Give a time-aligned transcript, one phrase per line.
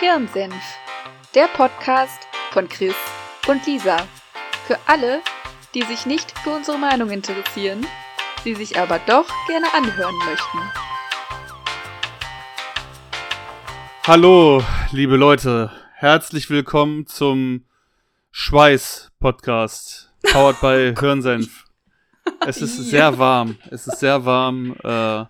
[0.00, 0.54] Hirnsenf,
[1.34, 2.94] der Podcast von Chris
[3.46, 3.98] und Lisa.
[4.66, 5.20] Für alle,
[5.74, 7.86] die sich nicht für unsere Meinung interessieren,
[8.42, 10.58] sie sich aber doch gerne anhören möchten.
[14.06, 17.66] Hallo, liebe Leute, herzlich willkommen zum
[18.30, 21.66] Schweiß-Podcast, powered by Hirnsenf.
[22.46, 24.76] Es ist sehr warm, es ist sehr warm.
[24.82, 25.26] Äh,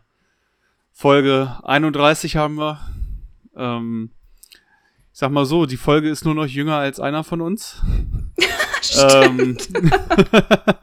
[0.92, 2.78] Folge 31 haben wir.
[3.56, 4.12] Ähm,
[5.20, 7.82] sag mal so, die Folge ist nur noch jünger als einer von uns.
[8.98, 9.58] ähm,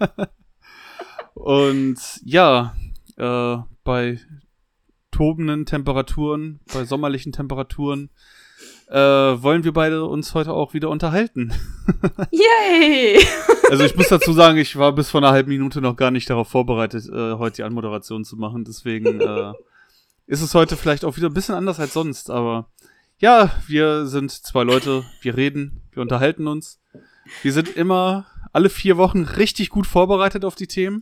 [1.33, 2.75] und ja,
[3.17, 4.19] äh, bei
[5.09, 8.11] tobenden Temperaturen, bei sommerlichen Temperaturen,
[8.89, 11.51] äh, wollen wir beide uns heute auch wieder unterhalten.
[12.29, 13.19] Yay!
[13.71, 16.29] also ich muss dazu sagen, ich war bis vor einer halben Minute noch gar nicht
[16.29, 18.65] darauf vorbereitet, äh, heute die Anmoderation zu machen.
[18.65, 19.53] Deswegen äh,
[20.27, 22.29] ist es heute vielleicht auch wieder ein bisschen anders als sonst.
[22.29, 22.69] Aber
[23.19, 26.79] ja, wir sind zwei Leute, wir reden, wir unterhalten uns.
[27.41, 30.99] Wir sind immer alle vier Wochen richtig gut vorbereitet auf die Themen.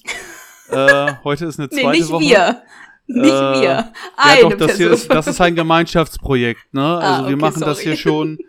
[0.70, 2.23] Äh, heute ist eine zweite nee, nicht Woche.
[2.23, 2.62] Wir.
[3.08, 3.92] Nicht Äh, wir.
[4.17, 4.94] Eine ja, doch, das hier Person.
[4.94, 6.98] ist, das ist ein Gemeinschaftsprojekt, ne?
[6.98, 7.84] Also Ah, wir okay, machen das sorry.
[7.84, 8.40] hier schon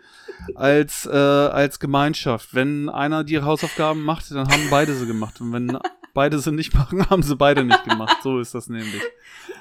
[0.55, 2.55] als, äh, als Gemeinschaft.
[2.55, 5.39] Wenn einer die Hausaufgaben macht, dann haben beide sie gemacht.
[5.41, 5.77] Und wenn
[6.17, 8.17] beide sie nicht machen, haben sie beide nicht gemacht.
[8.23, 9.01] So ist das nämlich.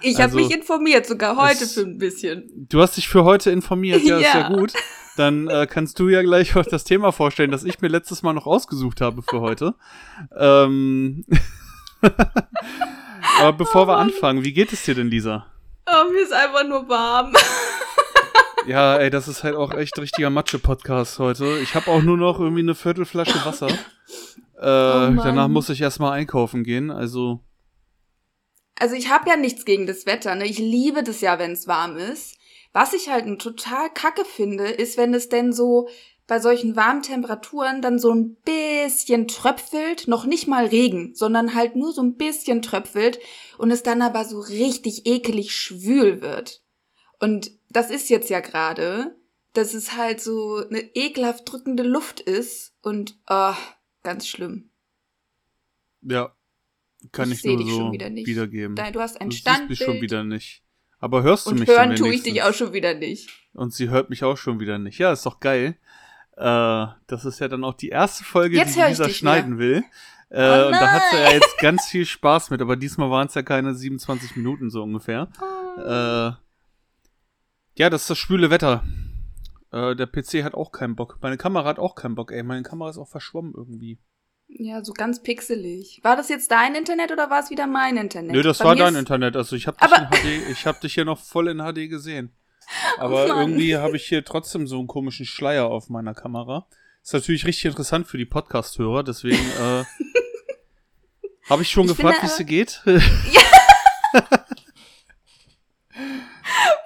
[0.00, 2.66] ich habe also, mich informiert, sogar heute es- für ein bisschen.
[2.70, 4.48] Du hast dich für heute informiert, ja, ist ja Ja.
[4.48, 4.72] gut.
[5.16, 8.32] Dann äh, kannst du ja gleich auch das Thema vorstellen, das ich mir letztes Mal
[8.32, 9.74] noch ausgesucht habe für heute.
[10.36, 11.24] Ähm
[13.38, 15.46] Aber bevor wir anfangen, wie geht es dir denn, Lisa?
[15.86, 17.32] Oh, mir ist einfach nur warm.
[18.68, 21.56] Ja, ey, das ist halt auch echt richtiger Matsche-Podcast heute.
[21.62, 23.68] Ich habe auch nur noch irgendwie eine Viertelflasche Wasser.
[24.60, 25.16] Äh, Mann.
[25.16, 26.90] danach muss ich erstmal einkaufen gehen.
[26.90, 27.40] Also,
[28.78, 30.46] Also ich habe ja nichts gegen das Wetter, ne?
[30.46, 32.36] Ich liebe das ja, wenn es warm ist.
[32.72, 35.88] Was ich halt n- total kacke finde, ist, wenn es denn so
[36.26, 41.76] bei solchen warmen Temperaturen dann so ein bisschen tröpfelt, noch nicht mal Regen, sondern halt
[41.76, 43.20] nur so ein bisschen tröpfelt
[43.58, 46.62] und es dann aber so richtig ekelig schwül wird.
[47.20, 49.16] Und das ist jetzt ja gerade,
[49.52, 53.54] dass es halt so eine ekelhaft drückende Luft ist und oh,
[54.06, 54.70] ganz schlimm.
[56.02, 56.32] ja,
[57.12, 58.26] kann Ich ich, nur dich so schon wieder nicht.
[58.26, 58.74] wiedergeben.
[58.76, 59.70] Dein- Du hast ein du siehst Standbild.
[59.70, 60.62] mich schon wieder nicht.
[60.98, 63.28] Aber hörst du Und mich hören tue ich dich auch schon wieder nicht.
[63.52, 64.98] Und sie hört mich auch schon wieder nicht.
[64.98, 65.76] Ja, ist doch geil.
[66.36, 69.84] Äh, das ist ja dann auch die erste Folge, Jetzt die Lisa schneiden will.
[70.30, 71.32] Äh, Oh und da hat sie ja nein.
[71.34, 75.28] jetzt ganz viel Spaß mit, aber diesmal waren es ja keine 27 Minuten so ungefähr.
[75.78, 76.32] Äh,
[77.78, 78.82] ja, das ist das schwüle Wetter.
[79.72, 81.18] Äh, der PC hat auch keinen Bock.
[81.22, 82.42] Meine Kamera hat auch keinen Bock, ey.
[82.42, 83.98] Meine Kamera ist auch verschwommen irgendwie.
[84.48, 86.00] Ja, so ganz pixelig.
[86.04, 88.30] War das jetzt dein Internet oder war es wieder mein Internet?
[88.32, 89.36] Nö, das Bei war dein ist- Internet.
[89.36, 90.08] Also ich habe dich, Aber- in
[90.42, 92.32] HD ich hab dich hier noch voll in HD gesehen.
[92.98, 96.66] Aber Oh irgendwie habe ich hier trotzdem so einen komischen Schleier auf meiner Kamera.
[97.02, 99.84] Ist natürlich richtig interessant für die Podcast-Hörer, deswegen äh,
[101.50, 102.82] habe ich schon Ich gefragt, wie es dir geht.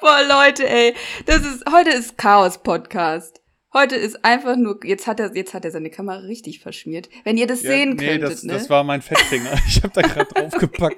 [0.00, 0.94] Boah, Leute, ey.
[1.26, 3.40] Das ist, heute ist Chaos-Podcast.
[3.72, 7.08] Heute ist einfach nur, jetzt hat er, jetzt hat er seine Kamera richtig verschmiert.
[7.22, 8.52] Wenn ihr das Ja, sehen nee, könntet, das, ne?
[8.54, 9.52] das war mein Fettfinger.
[9.68, 10.96] Ich habe da gerade draufgepackt.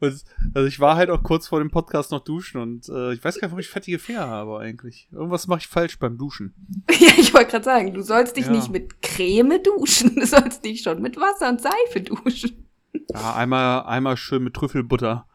[0.00, 3.24] Und, also ich war halt auch kurz vor dem Podcast noch duschen und äh, ich
[3.24, 5.08] weiß gar nicht, warum ich fettige Finger habe eigentlich.
[5.12, 6.52] Irgendwas mache ich falsch beim Duschen.
[6.90, 8.50] ja, ich wollte gerade sagen, du sollst dich Ja.
[8.52, 12.68] nicht mit Creme duschen, du sollst dich schon mit Wasser und Seife duschen.
[13.14, 15.26] Ja, einmal, einmal schön mit Trüffelbutter.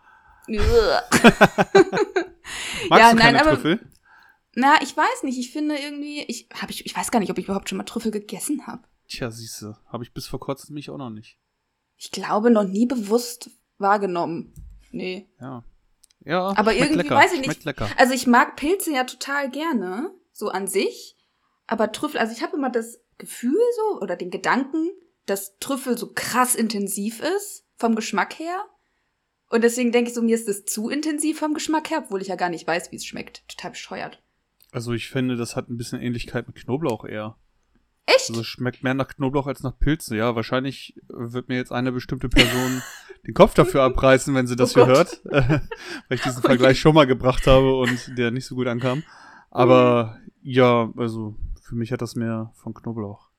[2.89, 3.91] Magst Ja, du nein, keine aber- Trüffel?
[4.59, 7.37] Na, ich weiß nicht, ich finde irgendwie, ich hab ich, ich weiß gar nicht, ob
[7.37, 8.83] ich überhaupt schon mal Trüffel gegessen habe.
[9.07, 11.37] Tja, siehste, habe ich bis vor kurzem mich auch noch nicht.
[11.95, 14.53] Ich glaube, noch nie bewusst wahrgenommen.
[14.91, 15.29] Nee.
[15.39, 15.63] Ja.
[16.25, 17.63] Ja, Aber irgendwie lecker, weiß ich nicht.
[17.65, 17.87] lecker.
[17.97, 21.15] Also ich mag Pilze ja total gerne, so an sich.
[21.67, 24.89] Aber Trüffel, also ich habe immer das Gefühl so oder den Gedanken,
[25.25, 28.65] dass Trüffel so krass intensiv ist vom Geschmack her.
[29.49, 32.27] Und deswegen denke ich so, mir ist das zu intensiv vom Geschmack her, obwohl ich
[32.27, 33.47] ja gar nicht weiß, wie es schmeckt.
[33.47, 34.21] Total bescheuert.
[34.71, 37.37] Also ich finde, das hat ein bisschen Ähnlichkeit mit Knoblauch eher.
[38.05, 38.29] Echt?
[38.29, 40.17] Also es schmeckt mehr nach Knoblauch als nach Pilze.
[40.17, 42.81] Ja, wahrscheinlich wird mir jetzt eine bestimmte Person
[43.27, 45.21] den Kopf dafür abreißen, wenn sie das Oh hier Gott.
[45.25, 45.61] hört.
[46.09, 46.47] Weil ich diesen Oh je.
[46.47, 49.03] Vergleich schon mal gebracht habe und der nicht so gut ankam.
[49.49, 53.29] Aber ja, also für mich hat das mehr von Knoblauch.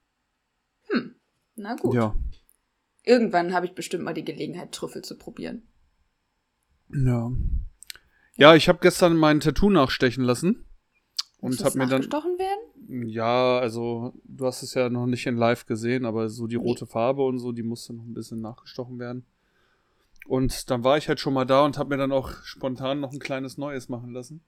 [0.88, 1.14] Hm.
[1.56, 1.94] Na gut.
[1.94, 2.14] Ja.
[3.04, 5.62] Irgendwann habe ich bestimmt mal die Gelegenheit, Trüffel zu probieren.
[6.92, 7.30] Ja.
[8.36, 10.64] Ja, ich habe gestern mein Tattoo nachstechen lassen.
[11.40, 12.00] Und habe mir dann.
[12.00, 13.08] nachgestochen werden?
[13.08, 16.86] Ja, also du hast es ja noch nicht in live gesehen, aber so die rote
[16.86, 19.24] Farbe und so, die musste noch ein bisschen nachgestochen werden.
[20.26, 23.12] Und dann war ich halt schon mal da und habe mir dann auch spontan noch
[23.12, 24.42] ein kleines Neues machen lassen.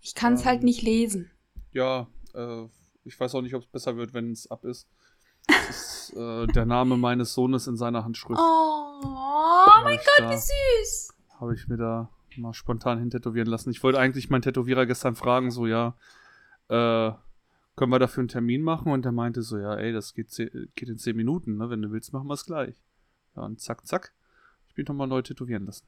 [0.00, 0.46] Ich kann es Ähm.
[0.46, 1.30] halt nicht lesen.
[1.72, 2.66] Ja, Äh,
[3.04, 4.88] ich weiß auch nicht, ob es besser wird, wenn es ab ist.
[5.46, 8.40] Das ist äh, der Name meines Sohnes in seiner Handschrift.
[8.40, 11.13] Oh, mein Gott, wie süß.
[11.40, 13.70] Habe ich mir da mal spontan hintätowieren lassen.
[13.70, 15.96] Ich wollte eigentlich meinen Tätowierer gestern fragen, so, ja,
[16.68, 17.12] äh,
[17.76, 18.92] können wir dafür einen Termin machen?
[18.92, 21.70] Und der meinte so, ja, ey, das geht, geht in zehn Minuten, ne?
[21.70, 22.82] Wenn du willst, machen wir es gleich.
[23.36, 24.12] Ja, und zack, zack.
[24.68, 25.86] Ich bin nochmal neu tätowieren lassen.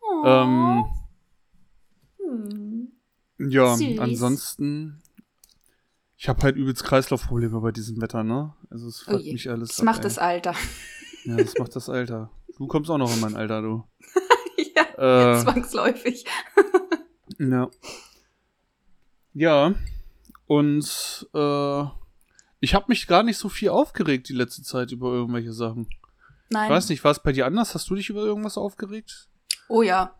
[0.00, 0.22] Oh.
[0.26, 0.84] Ähm,
[2.18, 2.88] Hm.
[3.38, 3.98] ja, Süß.
[3.98, 5.02] ansonsten.
[6.18, 8.54] Ich habe halt übelst Kreislaufprobleme bei diesem Wetter, ne?
[8.70, 9.32] Also es Oh fuckt je.
[9.32, 10.02] mich alles Das ab, macht ey.
[10.04, 10.54] das Alter.
[11.24, 12.30] Ja, das macht das Alter.
[12.56, 13.84] Du kommst auch noch in mein Alter, du.
[14.76, 14.84] ja,
[15.32, 16.24] Äh, zwangsläufig.
[17.38, 17.68] Ja.
[19.34, 19.74] Ja.
[20.46, 21.84] Und äh,
[22.60, 25.88] ich habe mich gar nicht so viel aufgeregt die letzte Zeit über irgendwelche Sachen.
[26.50, 26.64] Nein.
[26.64, 27.74] Ich weiß nicht, war es bei dir anders?
[27.74, 29.28] Hast du dich über irgendwas aufgeregt?
[29.68, 30.14] Oh ja,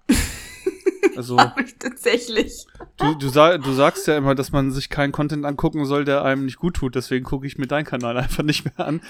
[1.16, 2.66] Also, hab ich tatsächlich.
[2.98, 6.24] du, du, sa du sagst ja immer, dass man sich keinen Content angucken soll, der
[6.24, 6.94] einem nicht gut tut.
[6.94, 9.00] Deswegen gucke ich mir deinen Kanal einfach nicht mehr an.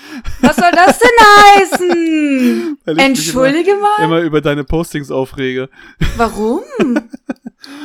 [0.40, 2.78] Was soll das denn heißen?
[2.98, 4.04] Entschuldige mal.
[4.04, 5.68] Immer, immer über deine Postings aufrege.
[6.16, 6.62] Warum?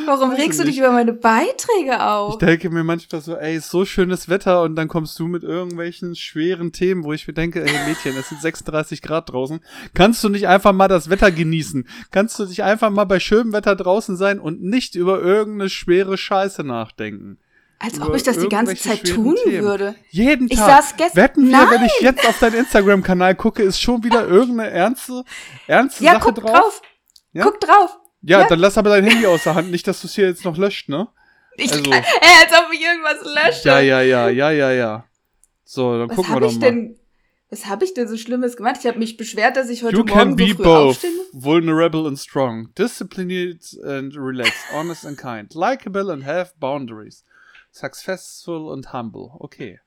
[0.05, 2.37] Warum Weiß regst du ich dich über meine Beiträge Ich auf?
[2.39, 6.15] denke mir manchmal so, ey, ist so schönes Wetter und dann kommst du mit irgendwelchen
[6.15, 9.59] schweren Themen, wo ich mir denke, ey Mädchen, es sind 36 Grad draußen.
[9.93, 11.87] Kannst du nicht einfach mal das Wetter genießen?
[12.11, 16.17] Kannst du nicht einfach mal bei schönem Wetter draußen sein und nicht über irgendeine schwere
[16.17, 17.37] Scheiße nachdenken?
[17.83, 19.63] Als ob ich das die ganze Zeit tun Themen.
[19.63, 19.95] würde.
[20.11, 20.83] Jeden Ich Tag.
[20.83, 21.67] saß gest- Wetten wir, Nein!
[21.71, 25.23] wenn ich jetzt auf deinen Instagram-Kanal gucke, ist schon wieder irgendeine ernste,
[25.65, 26.51] ernste Ja, Sache guck drauf?
[26.51, 26.81] drauf.
[27.33, 27.43] Ja?
[27.43, 27.97] Guck drauf.
[28.23, 28.47] Ja, Ja.
[28.47, 30.57] dann lass aber dein Handy aus der Hand, nicht, dass du es hier jetzt noch
[30.57, 31.07] löscht, ne?
[31.57, 33.67] Ich, Also- ey, als ob ich irgendwas lösche.
[33.69, 35.05] Ja, ja, ja, ja, ja, ja.
[35.65, 36.65] So, dann Was gucken wir doch ich mal.
[36.67, 36.97] denn?
[37.49, 38.77] Was habe ich denn so Schlimmes gemacht?
[38.79, 41.17] Ich habe mich beschwert, dass ich heute You can Morgen be so früh both, aufstehen
[41.17, 41.43] muss.
[41.43, 47.25] vulnerable and strong, disciplined and relaxed, honest and kind, likable and have boundaries,
[47.71, 49.35] successful and humble.
[49.39, 49.79] Okay.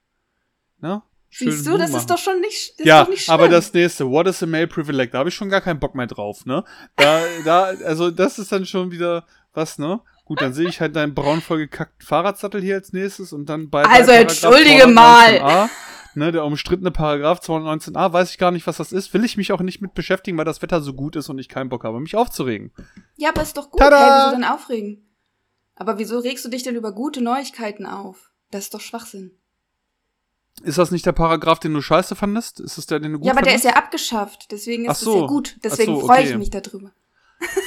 [0.81, 1.03] Ne?
[1.37, 2.01] Schön Siehst du, das machen.
[2.01, 4.47] ist doch schon nicht, das ist ja, doch nicht aber das nächste, what is a
[4.47, 5.11] male privilege?
[5.11, 6.63] Da habe ich schon gar keinen Bock mehr drauf, ne?
[6.95, 10.01] Da, da, also das ist dann schon wieder was, ne?
[10.27, 13.83] Gut, dann sehe ich halt deinen braun vollgekackten Fahrradsattel hier als nächstes und dann bei
[13.85, 15.41] Also, bei entschuldige mal.
[15.41, 15.69] 219a,
[16.17, 19.51] Ne, der umstrittene Paragraph 219a, weiß ich gar nicht, was das ist, will ich mich
[19.51, 21.99] auch nicht mit beschäftigen, weil das Wetter so gut ist und ich keinen Bock habe,
[21.99, 22.71] mich aufzuregen.
[23.17, 23.81] Ja, aber ist doch gut.
[23.81, 23.99] Tada!
[23.99, 25.11] Hey, wieso denn aufregen?
[25.75, 28.31] Aber wieso regst du dich denn über gute Neuigkeiten auf?
[28.53, 29.33] Das ist doch Schwachsinn.
[30.63, 32.61] Ist das nicht der Paragraph, den du scheiße fandest?
[32.61, 33.65] Ist es der, den du gut ja, aber der fandest?
[33.67, 34.47] ist ja abgeschafft.
[34.51, 35.23] Deswegen ist so.
[35.23, 35.57] ja gut.
[35.65, 36.31] Deswegen so, freue okay.
[36.31, 36.93] ich mich darüber.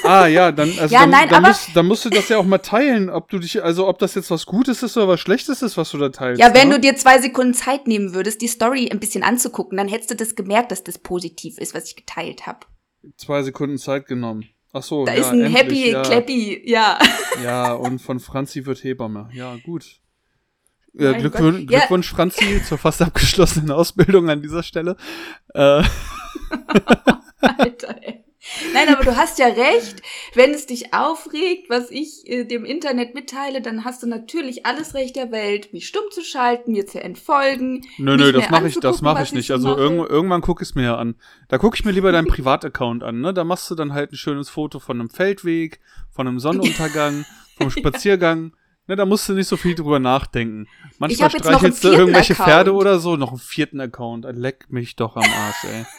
[0.03, 2.45] Ah, ja, dann, also Ja, dann, nein, dann, musst, dann musst du das ja auch
[2.45, 5.61] mal teilen, ob du dich, also ob das jetzt was Gutes ist oder was Schlechtes
[5.61, 6.41] ist, was du da teilst.
[6.41, 6.75] Ja, wenn ne?
[6.75, 10.15] du dir zwei Sekunden Zeit nehmen würdest, die Story ein bisschen anzugucken, dann hättest du
[10.15, 12.59] das gemerkt, dass das positiv ist, was ich geteilt habe.
[13.17, 14.45] Zwei Sekunden Zeit genommen.
[14.73, 16.01] Ach so, Da ja, ist ein endlich, Happy ja.
[16.01, 16.99] Clappy, ja.
[17.43, 19.29] Ja, und von Franzi wird Hebamme.
[19.33, 19.99] Ja, gut.
[20.97, 21.71] Äh, Mein Glückwunsch, Gott.
[21.71, 21.79] Ja.
[21.79, 24.95] Glückwunsch, Franzi, zur fast abgeschlossenen Ausbildung an dieser Stelle.
[25.53, 25.83] Äh,
[27.41, 28.23] Alter, ey.
[28.73, 30.01] Nein, aber du hast ja recht.
[30.33, 34.93] Wenn es dich aufregt, was ich äh, dem Internet mitteile, dann hast du natürlich alles
[34.93, 37.85] Recht der Welt, mich stumm zu schalten, mir zu entfolgen.
[37.97, 39.47] nö, nö, das mache ich, das mache ich nicht.
[39.47, 39.81] so Also mache.
[39.81, 41.15] irgend, irgendwann gucke ich es mir ja an.
[41.49, 43.33] Da gucke ich mir lieber deinen Privataccount an, ne?
[43.33, 45.79] Da machst du dann halt ein schönes Foto von einem Feldweg,
[46.09, 47.25] von einem Sonnenuntergang,
[47.57, 48.53] vom Spaziergang.
[48.87, 50.67] Ne, da musst du nicht so viel drüber nachdenken.
[50.97, 52.49] Manchmal streichelst du irgendwelche Account.
[52.49, 54.25] Pferde oder so, noch einen vierten Account.
[54.31, 55.85] Leck mich doch am Arsch, ey.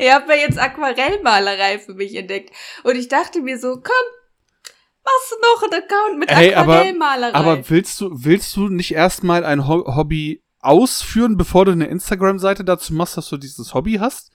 [0.00, 2.50] Ihr habt ja jetzt Aquarellmalerei für mich entdeckt.
[2.84, 4.72] Und ich dachte mir so, komm,
[5.04, 7.34] machst du noch einen Account mit Ey, aber, Aquarellmalerei?
[7.34, 12.64] aber willst du, willst du nicht erstmal ein Ho Hobby ausführen, bevor du eine Instagram-Seite
[12.64, 14.30] dazu machst, dass du dieses Hobby hast?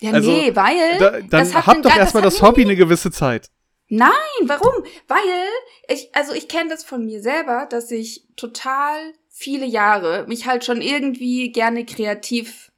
[0.00, 0.98] ja, also, nee, weil.
[0.98, 3.50] Da, dann das hab doch erstmal das einen- Hobby eine gewisse Zeit.
[3.88, 4.10] Nein,
[4.42, 4.84] warum?
[5.06, 5.18] Weil
[5.88, 10.64] ich, also ich kenne das von mir selber, dass ich total viele Jahre mich halt
[10.64, 12.72] schon irgendwie gerne kreativ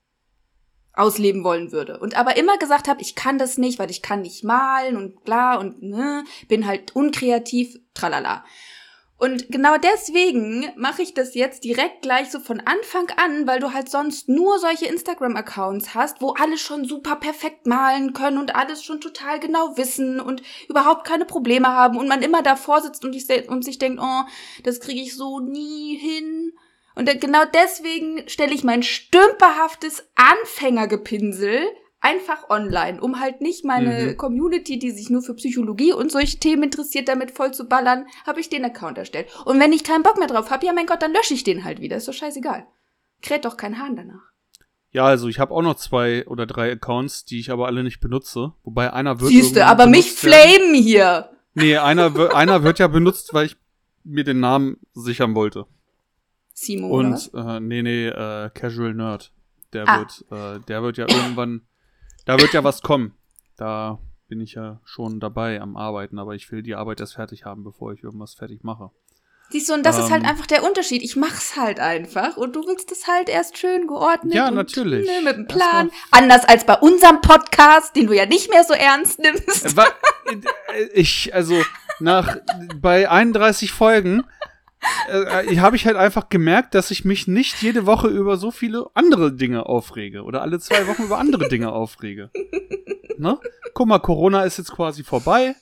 [0.92, 1.98] ausleben wollen würde.
[1.98, 5.24] Und aber immer gesagt habe, ich kann das nicht, weil ich kann nicht malen und
[5.24, 8.44] bla und ne, bin halt unkreativ, tralala.
[9.18, 13.72] Und genau deswegen mache ich das jetzt direkt gleich so von Anfang an, weil du
[13.72, 18.84] halt sonst nur solche Instagram-Accounts hast, wo alle schon super perfekt malen können und alles
[18.84, 23.16] schon total genau wissen und überhaupt keine Probleme haben und man immer davor sitzt und,
[23.16, 24.22] ich, und sich denkt, oh,
[24.62, 26.52] das kriege ich so nie hin.
[26.94, 31.66] Und genau deswegen stelle ich mein stümperhaftes Anfängergepinsel
[32.00, 34.16] einfach online, um halt nicht meine Mhm.
[34.16, 38.40] Community, die sich nur für Psychologie und solche Themen interessiert, damit voll zu ballern, habe
[38.40, 39.28] ich den Account erstellt.
[39.44, 41.64] Und wenn ich keinen Bock mehr drauf habe, ja mein Gott, dann lösche ich den
[41.64, 41.96] halt wieder.
[41.96, 42.66] Ist doch scheißegal.
[43.22, 44.22] Kräht doch kein Hahn danach.
[44.92, 48.00] Ja, also ich habe auch noch zwei oder drei Accounts, die ich aber alle nicht
[48.00, 48.52] benutze.
[48.62, 49.30] Wobei einer wird.
[49.30, 51.30] Siehste, aber mich flamen hier.
[51.54, 53.56] Nee, einer, einer wird ja benutzt, weil ich
[54.04, 55.66] mir den Namen sichern wollte.
[56.54, 57.28] Simo, oder was?
[57.28, 59.32] Und äh, nee, nee, äh, Casual Nerd.
[59.72, 59.98] Der Ah.
[59.98, 61.62] wird, äh, der wird ja irgendwann,
[62.28, 63.14] da wird ja was kommen.
[63.56, 67.46] Da bin ich ja schon dabei am Arbeiten, aber ich will die Arbeit erst fertig
[67.46, 68.90] haben, bevor ich irgendwas fertig mache.
[69.48, 70.28] Siehst du, und das ist halt Ähm.
[70.28, 71.02] einfach der Unterschied.
[71.02, 74.34] Ich mach's halt einfach und du willst es halt erst schön geordnet.
[74.34, 75.06] Ja, und, natürlich.
[75.06, 75.90] Ne, mit einem Plan.
[76.10, 79.74] Anders als bei unserem Podcast, den du ja nicht mehr so ernst nimmst.
[80.92, 81.54] Ich, also,
[81.98, 82.36] nach,
[82.78, 84.22] bei 31 Folgen,
[85.08, 88.86] äh, habe ich halt einfach gemerkt, dass ich mich nicht jede Woche über so viele
[88.94, 92.30] andere Dinge aufrege oder alle zwei Wochen über andere Dinge aufrege.
[93.18, 93.38] Ne?
[93.74, 95.56] Guck mal, Corona ist jetzt quasi vorbei.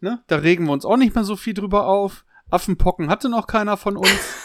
[0.00, 0.22] Ne?
[0.26, 2.24] Da regen wir uns auch nicht mehr so viel drüber auf.
[2.50, 4.36] Affenpocken hatte noch keiner von uns.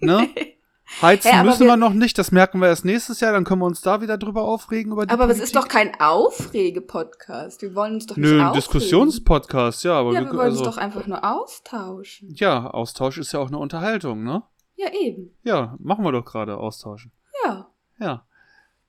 [0.00, 0.28] Ne?
[1.02, 3.60] Heizen aber müssen wir- wir noch nicht, das merken wir erst nächstes Jahr, dann können
[3.60, 4.92] wir uns da wieder drüber aufregen.
[4.92, 7.60] Über die Aber es ist doch kein Aufrege-Podcast.
[7.62, 8.52] Wir wollen uns doch nicht Nö, ein.
[8.52, 12.32] Diskussionspodcast, ja, aber Ja, wir, wir wollen also, uns doch einfach nur austauschen.
[12.34, 14.42] Ja, Austausch ist ja auch eine Unterhaltung, ne?
[14.76, 15.34] Ja, eben.
[15.42, 17.10] Ja, machen wir doch gerade austauschen.
[17.44, 17.68] Ja.
[17.98, 18.26] Ja.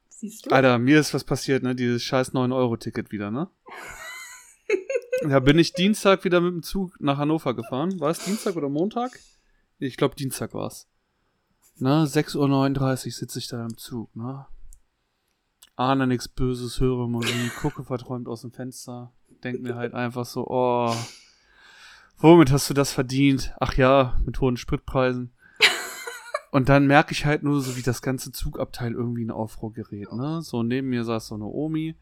[0.10, 0.52] Siehst du?
[0.52, 1.76] Alter, mir ist was passiert, ne?
[1.76, 3.50] Dieses scheiß 9-Euro-Ticket wieder, ne?
[5.28, 8.00] da bin ich Dienstag wieder mit dem Zug nach Hannover gefahren.
[8.00, 9.12] War es Dienstag oder Montag?
[9.80, 10.88] Ich glaube, Dienstag war's.
[11.80, 14.48] Ne, 6.39 Uhr sitze ich da im Zug, ne?
[15.76, 19.14] Ahne nichts Böses, höre Musik, gucke verträumt aus dem Fenster.
[19.44, 20.92] Denk mir halt einfach so, oh,
[22.18, 23.54] womit hast du das verdient?
[23.60, 25.32] Ach ja, mit hohen Spritpreisen.
[26.52, 30.12] Und dann merke ich halt nur so, wie das ganze Zugabteil irgendwie in Aufruhr gerät,
[30.12, 30.42] ne?
[30.42, 31.96] So neben mir saß so eine Omi,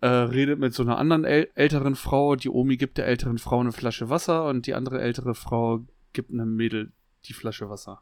[0.00, 2.36] äh, redet mit so einer anderen äl älteren Frau.
[2.36, 6.32] Die Omi gibt der älteren Frau eine Flasche Wasser und die andere ältere Frau gibt
[6.32, 6.92] einem Mädel
[7.26, 8.00] die Flasche Wasser.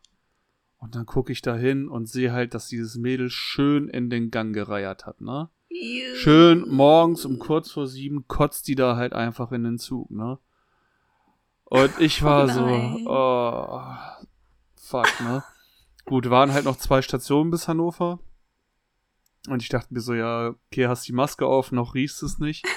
[0.78, 4.30] Und dann gucke ich da hin und sehe halt, dass dieses Mädel schön in den
[4.30, 5.48] Gang gereiert hat, ne?
[6.14, 10.38] Schön morgens um kurz vor sieben kotzt die da halt einfach in den Zug, ne?
[11.64, 13.00] Und ich war Oh nein.
[13.04, 13.82] so, oh,
[14.76, 15.42] fuck, ne?
[16.04, 18.20] Gut, waren halt noch zwei Stationen bis Hannover.
[19.48, 22.64] Und ich dachte mir so, ja, okay, hast die Maske auf, noch riechst es nicht.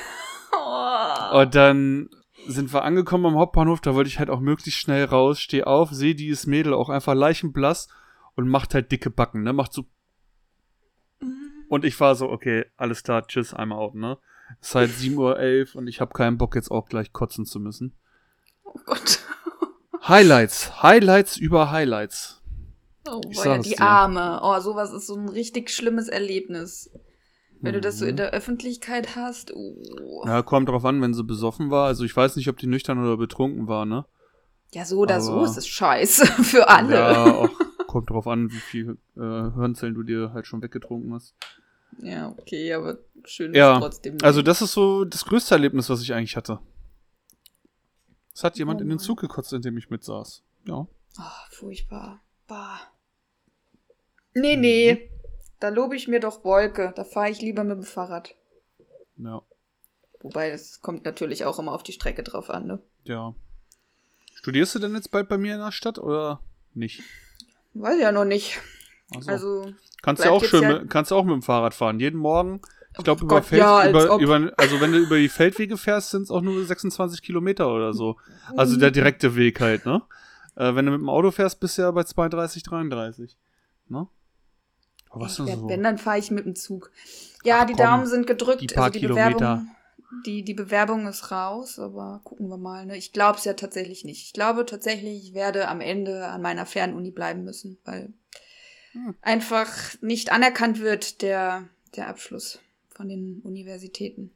[0.51, 1.41] Oh.
[1.41, 2.09] Und dann
[2.49, 5.91] sind wir angekommen am Hauptbahnhof, da wollte ich halt auch möglichst schnell raus, steh auf,
[5.91, 7.87] sehe dieses Mädel auch einfach leichenblass
[8.35, 9.53] und macht halt dicke Backen, ne?
[9.53, 9.85] Macht so.
[11.67, 14.17] Und ich war so, okay, alles klar, tschüss, einmal out, ne?
[14.61, 15.15] Es ist halt 7.11
[15.75, 17.93] Uhr und ich habe keinen Bock jetzt auch gleich kotzen zu müssen.
[18.63, 19.19] oh Gott.
[20.07, 22.41] Highlights, Highlights über Highlights.
[23.07, 23.79] Oh, es die.
[23.79, 24.39] Arme.
[24.41, 26.91] Oh, sowas ist so ein richtig schlimmes Erlebnis.
[27.61, 28.11] Wenn du das so Mhm.
[28.11, 29.53] in der Öffentlichkeit hast.
[29.53, 30.23] Oh.
[30.25, 31.87] Ja, kommt drauf an, wenn sie besoffen war.
[31.87, 34.05] Also ich weiß nicht, ob die nüchtern oder betrunken war, ne?
[34.73, 36.93] Ja, so oder so Aber- ist es scheiße für alle.
[36.95, 37.49] Ja, auch
[37.87, 41.33] kommt drauf an, wie viel äh, Hirnzellen du dir halt schon weggetrunken hast.
[42.01, 44.13] Ja, okay, aber schön Ja, ist trotzdem.
[44.13, 44.23] nicht.
[44.23, 46.59] Also das ist so das größte Erlebnis, was ich eigentlich hatte.
[48.33, 48.99] Es hat jemand Oh in den.
[48.99, 50.43] Zug gekotzt, in dem ich mitsaß.
[50.65, 50.75] Ja.
[51.17, 52.21] Oh, furchtbar.
[52.47, 52.79] Bah.
[54.35, 55.08] Nee, nee.
[55.59, 56.93] Da lobe ich mir doch Wolke.
[56.95, 58.35] Da fahre ich lieber mit dem Fahrrad.
[59.17, 59.41] Ja.
[60.21, 62.79] Wobei, das kommt natürlich auch immer auf die Strecke drauf an, ne?
[63.03, 63.33] Ja.
[64.35, 66.41] Studierst du denn jetzt bald bei mir in der Stadt oder
[66.73, 67.01] nicht?
[67.73, 68.59] Weiß ich ja noch nicht.
[69.15, 71.99] Also, Also, kannst du auch schön ja- mit, kannst du auch mit dem Fahrrad fahren.
[71.99, 72.61] Jeden Morgen.
[72.97, 75.77] Ich glaube, Oh über, Gott, Feld, ja, über, über, also wenn du über die Feldwege
[75.77, 78.17] fährst, sind es auch nur 26 Kilometer oder so.
[78.57, 78.79] Also Mhm.
[78.81, 80.01] der direkte Weg halt, ne?
[80.55, 83.37] Äh, wenn du mit dem Auto fährst, bist du ja bei 32, 33.
[83.87, 84.07] Ne?
[85.11, 85.69] Was ich werd, so?
[85.69, 86.91] wenn, dann fahre ich mit dem Zug.
[87.43, 88.61] Ja, Ach, die komm, Daumen sind gedrückt.
[88.61, 89.31] die paar also die Kilometer.
[89.33, 89.75] Bewerbung,
[90.25, 92.85] die, die Bewerbung ist raus, aber gucken wir mal.
[92.85, 92.97] Ne?
[92.97, 94.23] Ich glaube es ja tatsächlich nicht.
[94.23, 98.13] Ich glaube tatsächlich, ich werde am Ende an meiner Fernuni bleiben müssen, weil
[98.93, 99.15] Hm.
[99.21, 99.69] einfach
[100.01, 104.31] nicht anerkannt wird der, der Abschluss von den Universitäten.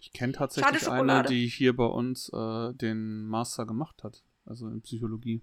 [0.00, 4.22] Ich kenne tatsächlich eine, die hier bei uns äh, den Master gemacht hat.
[4.46, 5.42] Also in Psychologie.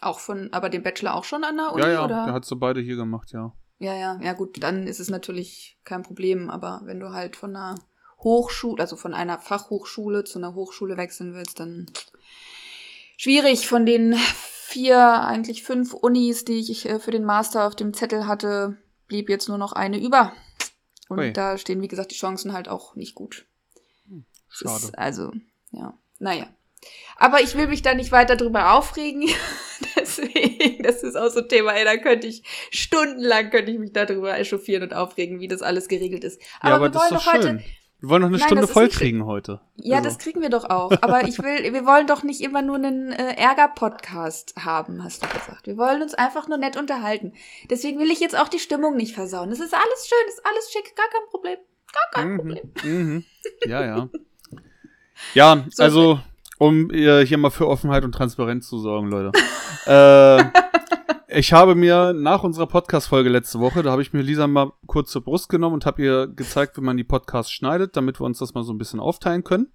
[0.00, 2.24] Auch von, aber den Bachelor auch schon an der Uni, ja, ja, oder?
[2.24, 3.52] der hat so beide hier gemacht, ja.
[3.78, 7.54] Ja, ja, ja gut, dann ist es natürlich kein Problem, aber wenn du halt von
[7.54, 7.74] einer
[8.22, 11.90] Hochschule, also von einer Fachhochschule zu einer Hochschule wechseln willst, dann
[13.16, 13.66] schwierig.
[13.66, 18.26] Von den vier, eigentlich fünf Unis, die ich äh, für den Master auf dem Zettel
[18.26, 20.32] hatte, blieb jetzt nur noch eine über.
[21.08, 21.32] Und Ui.
[21.32, 23.46] da stehen, wie gesagt, die Chancen halt auch nicht gut.
[24.50, 24.84] Es Schade.
[24.84, 25.32] Ist, also,
[25.70, 26.46] ja, naja.
[27.16, 29.28] Aber ich will mich da nicht weiter drüber aufregen.
[29.96, 33.92] Deswegen, das ist auch so ein Thema, ey, da könnte ich stundenlang könnte ich mich
[33.92, 36.40] darüber echauffieren und aufregen, wie das alles geregelt ist.
[36.40, 37.48] ja, aber wir das ist wollen doch doch heute.
[37.48, 37.64] schön.
[38.00, 38.98] Wir wollen noch eine Nein, Stunde voll schön.
[38.98, 39.60] kriegen heute.
[39.76, 40.90] Ja, Also, das kriegen wir doch auch.
[41.02, 45.28] Aber ich will, wir wollen doch nicht immer nur einen äh, Ärger-Podcast haben, hast du
[45.28, 45.68] gesagt.
[45.68, 47.32] Wir wollen uns einfach nur nett unterhalten.
[47.70, 49.52] Deswegen will ich jetzt auch die Stimmung nicht versauen.
[49.52, 51.58] Es ist alles schön, es ist alles schick, gar kein Problem.
[51.92, 52.72] Gar kein mhm, Problem.
[52.82, 53.24] mhm.
[53.66, 54.08] Ja, ja.
[55.34, 56.20] Ja, So, also,
[56.62, 59.32] um äh, hier mal für Offenheit und Transparenz zu sorgen, Leute.
[59.86, 60.44] äh,
[61.36, 65.10] ich habe mir nach unserer Podcast-Folge letzte Woche, da habe ich mir Lisa mal kurz
[65.10, 68.38] zur Brust genommen und habe ihr gezeigt, wie man die Podcasts schneidet, damit wir uns
[68.38, 69.72] das mal so ein bisschen aufteilen können.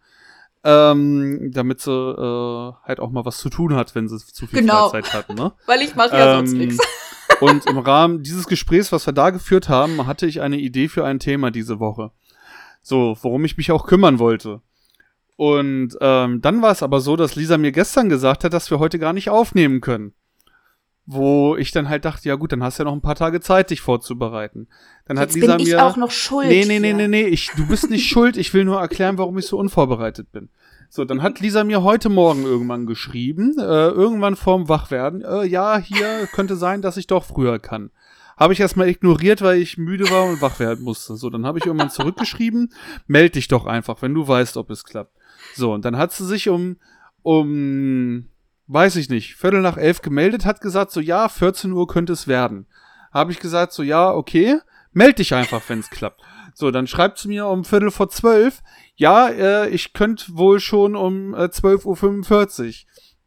[0.64, 4.62] Ähm, damit sie äh, halt auch mal was zu tun hat, wenn sie zu viel
[4.62, 4.88] Genau.
[4.90, 5.52] Freizeit hatten, ne?
[5.66, 6.78] Weil ich mache ja sonst Ähm, nichts.
[7.42, 11.04] Und im Rahmen dieses Gesprächs, was wir da geführt haben, hatte ich eine Idee für
[11.04, 12.12] ein Thema diese Woche.
[12.82, 14.62] So, worum ich mich auch kümmern wollte.
[15.38, 18.80] Und ähm, dann war es aber so, dass Lisa mir gestern gesagt hat, dass wir
[18.80, 20.14] heute gar nicht aufnehmen können.
[21.06, 23.40] Wo ich dann halt dachte, ja gut, dann hast du ja noch ein paar Tage
[23.40, 24.68] Zeit, dich vorzubereiten.
[25.06, 25.86] Dann hat Jetzt Lisa bin ich mir.
[25.86, 26.48] auch noch schuld.
[26.48, 28.36] Nee, nee, nee, nee, nee, ich, du bist nicht schuld.
[28.36, 30.50] Ich will nur erklären, warum ich so unvorbereitet bin.
[30.90, 35.78] So, dann hat Lisa mir heute Morgen irgendwann geschrieben, äh, irgendwann vorm Wachwerden, äh, ja,
[35.78, 37.92] hier könnte sein, dass ich doch früher kann.
[38.38, 41.16] Habe ich erstmal ignoriert, weil ich müde war und wach werden musste.
[41.16, 42.72] So, dann habe ich irgendwann zurückgeschrieben,
[43.08, 45.16] meld dich doch einfach, wenn du weißt, ob es klappt.
[45.56, 46.78] So, und dann hat sie sich um,
[47.24, 48.30] um,
[48.68, 52.28] weiß ich nicht, Viertel nach elf gemeldet, hat gesagt, so, ja, 14 Uhr könnte es
[52.28, 52.68] werden.
[53.12, 54.60] Habe ich gesagt, so, ja, okay,
[54.92, 56.22] meld dich einfach, wenn es klappt.
[56.54, 58.62] So, dann schreibt sie mir um Viertel vor zwölf,
[58.96, 62.74] ja, äh, ich könnte wohl schon um äh, 12.45 Uhr.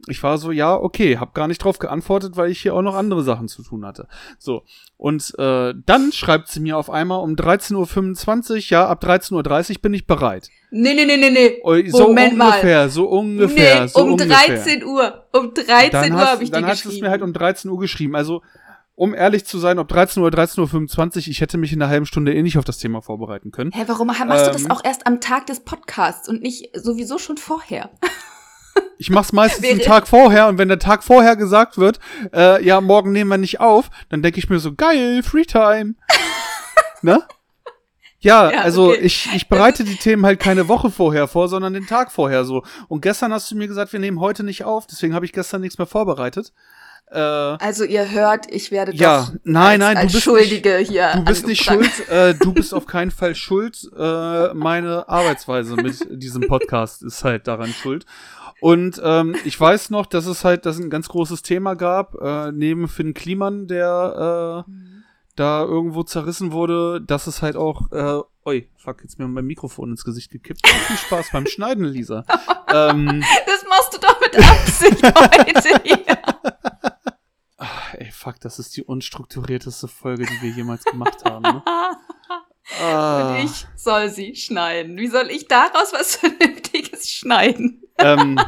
[0.09, 2.95] Ich war so, ja, okay, hab gar nicht drauf geantwortet, weil ich hier auch noch
[2.95, 4.09] andere Sachen zu tun hatte.
[4.38, 4.62] So,
[4.97, 9.83] und äh, dann schreibt sie mir auf einmal um 13.25 Uhr, ja, ab 13.30 Uhr
[9.83, 10.49] bin ich bereit.
[10.71, 11.90] Nee, nee, nee, nee, nee.
[11.90, 12.47] So Moment mal.
[12.47, 14.57] ungefähr, so ungefähr, nee, so um ungefähr.
[14.57, 15.26] 13 Uhr.
[15.33, 17.04] Um 13 dann Uhr hast- habe ich Dann dir hat es geschrieben.
[17.04, 18.16] mir halt um 13 Uhr geschrieben.
[18.16, 18.42] Also,
[18.95, 21.90] um ehrlich zu sein, ob 13 Uhr oder 13.25 Uhr, ich hätte mich in einer
[21.90, 23.71] halben Stunde eh nicht auf das Thema vorbereiten können.
[23.75, 27.19] Hä, warum machst du das Ähm, auch erst am Tag des Podcasts und nicht sowieso
[27.19, 27.90] schon vorher?
[29.00, 31.99] Ich mach's meistens einen Tag vorher und wenn der Tag vorher gesagt wird,
[32.35, 35.95] äh, ja, morgen nehmen wir nicht auf, dann denke ich mir so, geil, Freetime.
[37.00, 37.23] ne?
[38.19, 39.00] Ja, Ja, also okay.
[39.00, 42.62] ich, ich bereite die Themen halt keine Woche vorher vor, sondern den Tag vorher so.
[42.88, 45.62] Und gestern hast du mir gesagt, wir nehmen heute nicht auf, deswegen habe ich gestern
[45.62, 46.52] nichts mehr vorbereitet.
[47.11, 51.13] Äh, Also ihr hört, ich werde Ja, doch nein, als, nein, du bist Schuldige hier
[51.15, 53.91] Du bist nicht schuld, äh, du bist auf keinen Fall schuld.
[53.99, 58.04] Äh, meine Arbeitsweise mit diesem Podcast ist halt daran schuld.
[58.60, 62.52] Und ähm, ich weiß noch, dass es halt, dass ein ganz großes Thema gab, äh,
[62.52, 64.73] neben Finn Kliman, der äh,
[65.36, 69.90] da irgendwo zerrissen wurde, dass es halt auch, äh, oi, fuck, jetzt mir mein Mikrofon
[69.90, 70.66] ins Gesicht gekippt.
[70.66, 72.25] Viel Spaß beim Schneiden, Lisa.
[72.68, 76.18] ähm, Das machst du doch mit Absicht heute hier.
[77.92, 81.42] ey, fuck, das ist die unstrukturierteste Folge, die wir jemals gemacht haben.
[81.42, 81.62] Ne?
[81.64, 81.96] Ah.
[82.80, 84.96] Und ich soll sie schneiden.
[84.96, 87.82] Wie soll ich daraus was Vernünftiges schneiden?
[88.02, 88.39] Ähm,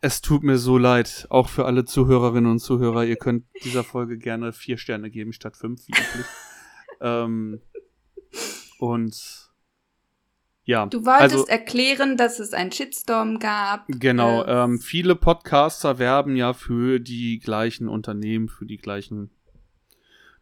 [0.00, 3.04] es tut mir so leid, auch für alle Zuhörerinnen und Zuhörer.
[3.04, 6.26] Ihr könnt dieser Folge gerne vier Sterne geben statt fünf, wie üblich.
[7.00, 7.60] ähm,
[8.78, 9.50] und
[10.66, 13.84] ja, Du wolltest also erklären, dass es einen Shitstorm gab.
[13.88, 14.42] genau.
[14.44, 19.30] Äh, Ähm, viele Podcaster werben ja für die gleichen Unternehmen, für die gleichen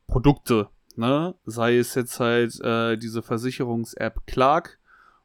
[0.06, 0.68] Produkte.
[0.94, 1.34] Ne?
[1.44, 4.78] Sei es jetzt halt äh, diese Versicherungs-App Clark,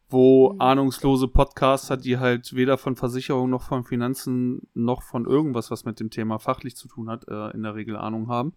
[0.10, 0.62] wo Mhm.
[0.62, 6.00] ahnungslose Podcaster, die halt weder von Versicherung noch von Finanzen noch von irgendwas, was mit
[6.00, 8.54] dem Thema fachlich zu tun hat, äh, in der Regel Ahnung haben.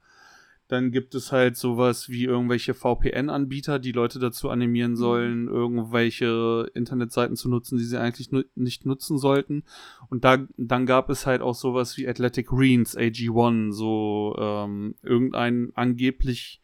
[0.68, 7.34] Dann gibt es halt sowas wie irgendwelche VPN-Anbieter, die Leute dazu animieren sollen, irgendwelche Internetseiten
[7.34, 9.64] zu nutzen, die sie eigentlich nu nicht nutzen sollten.
[10.10, 15.72] Und da, dann gab es halt auch sowas wie Athletic Greens, AG1, so ähm, irgendein
[15.74, 16.62] angeblich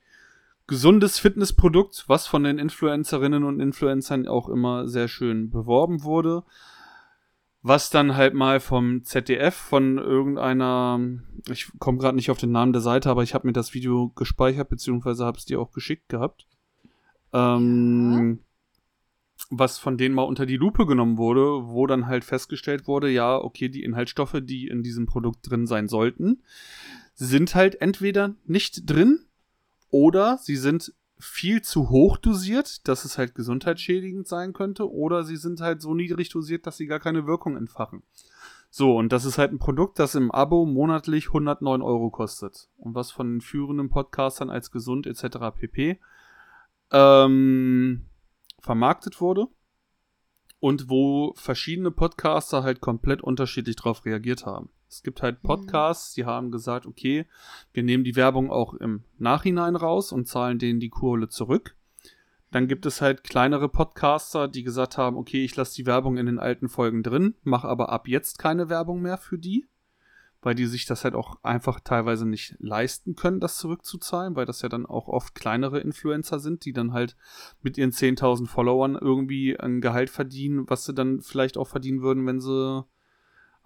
[0.66, 6.42] gesundes Fitnessprodukt, was von den Influencerinnen und Influencern auch immer sehr schön beworben wurde.
[7.62, 11.00] Was dann halt mal vom ZDF, von irgendeiner,
[11.48, 14.10] ich komme gerade nicht auf den Namen der Seite, aber ich habe mir das Video
[14.10, 16.46] gespeichert, beziehungsweise habe es dir auch geschickt gehabt.
[17.32, 18.38] Ähm,
[19.50, 23.36] Was von denen mal unter die Lupe genommen wurde, wo dann halt festgestellt wurde, ja,
[23.36, 26.42] okay, die Inhaltsstoffe, die in diesem Produkt drin sein sollten,
[27.14, 29.25] sind halt entweder nicht drin
[29.90, 35.36] oder sie sind viel zu hoch dosiert, dass es halt gesundheitsschädigend sein könnte, oder sie
[35.36, 38.02] sind halt so niedrig dosiert, dass sie gar keine Wirkung entfachen.
[38.70, 42.68] So, und das ist halt ein Produkt, das im Abo monatlich 109 Euro kostet.
[42.76, 45.38] Und was von den führenden Podcastern als gesund etc.
[45.54, 45.98] pp.
[46.90, 48.04] Ähm,
[48.60, 49.46] vermarktet wurde.
[50.58, 54.68] Und wo verschiedene Podcaster halt komplett unterschiedlich darauf reagiert haben.
[54.88, 57.26] Es gibt halt Podcasts, die haben gesagt, okay,
[57.72, 61.76] wir nehmen die Werbung auch im Nachhinein raus und zahlen denen die Kohle zurück.
[62.52, 66.26] Dann gibt es halt kleinere Podcaster, die gesagt haben, okay, ich lasse die Werbung in
[66.26, 69.66] den alten Folgen drin, mache aber ab jetzt keine Werbung mehr für die,
[70.40, 74.62] weil die sich das halt auch einfach teilweise nicht leisten können, das zurückzuzahlen, weil das
[74.62, 77.16] ja dann auch oft kleinere Influencer sind, die dann halt
[77.62, 82.26] mit ihren 10.000 Followern irgendwie ein Gehalt verdienen, was sie dann vielleicht auch verdienen würden,
[82.26, 82.84] wenn sie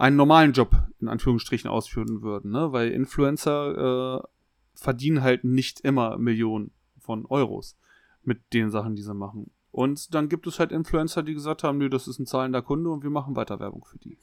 [0.00, 2.72] einen normalen Job in Anführungsstrichen ausführen würden, ne?
[2.72, 4.28] Weil Influencer äh,
[4.74, 7.76] verdienen halt nicht immer Millionen von Euros
[8.22, 9.50] mit den Sachen, die sie machen.
[9.70, 12.90] Und dann gibt es halt Influencer, die gesagt haben, nö, das ist ein zahlender Kunde
[12.90, 14.16] und wir machen weiter Werbung für die.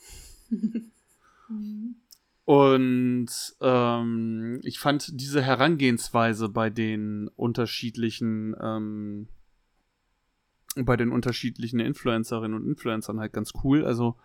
[2.45, 3.29] und
[3.61, 9.27] ähm, ich fand diese Herangehensweise bei den unterschiedlichen ähm,
[10.75, 13.85] bei den unterschiedlichen Influencerinnen und Influencern halt ganz cool.
[13.85, 14.15] Also,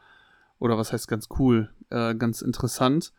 [0.62, 1.70] oder was heißt ganz cool?
[1.90, 3.12] Äh, ganz interessant.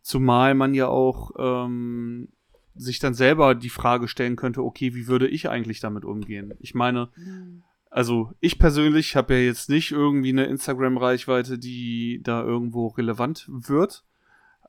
[0.00, 2.28] Zumal man ja auch ähm,
[2.74, 6.54] sich dann selber die Frage stellen könnte, okay, wie würde ich eigentlich damit umgehen?
[6.58, 7.10] Ich meine,
[7.90, 14.04] also ich persönlich habe ja jetzt nicht irgendwie eine Instagram-Reichweite, die da irgendwo relevant wird.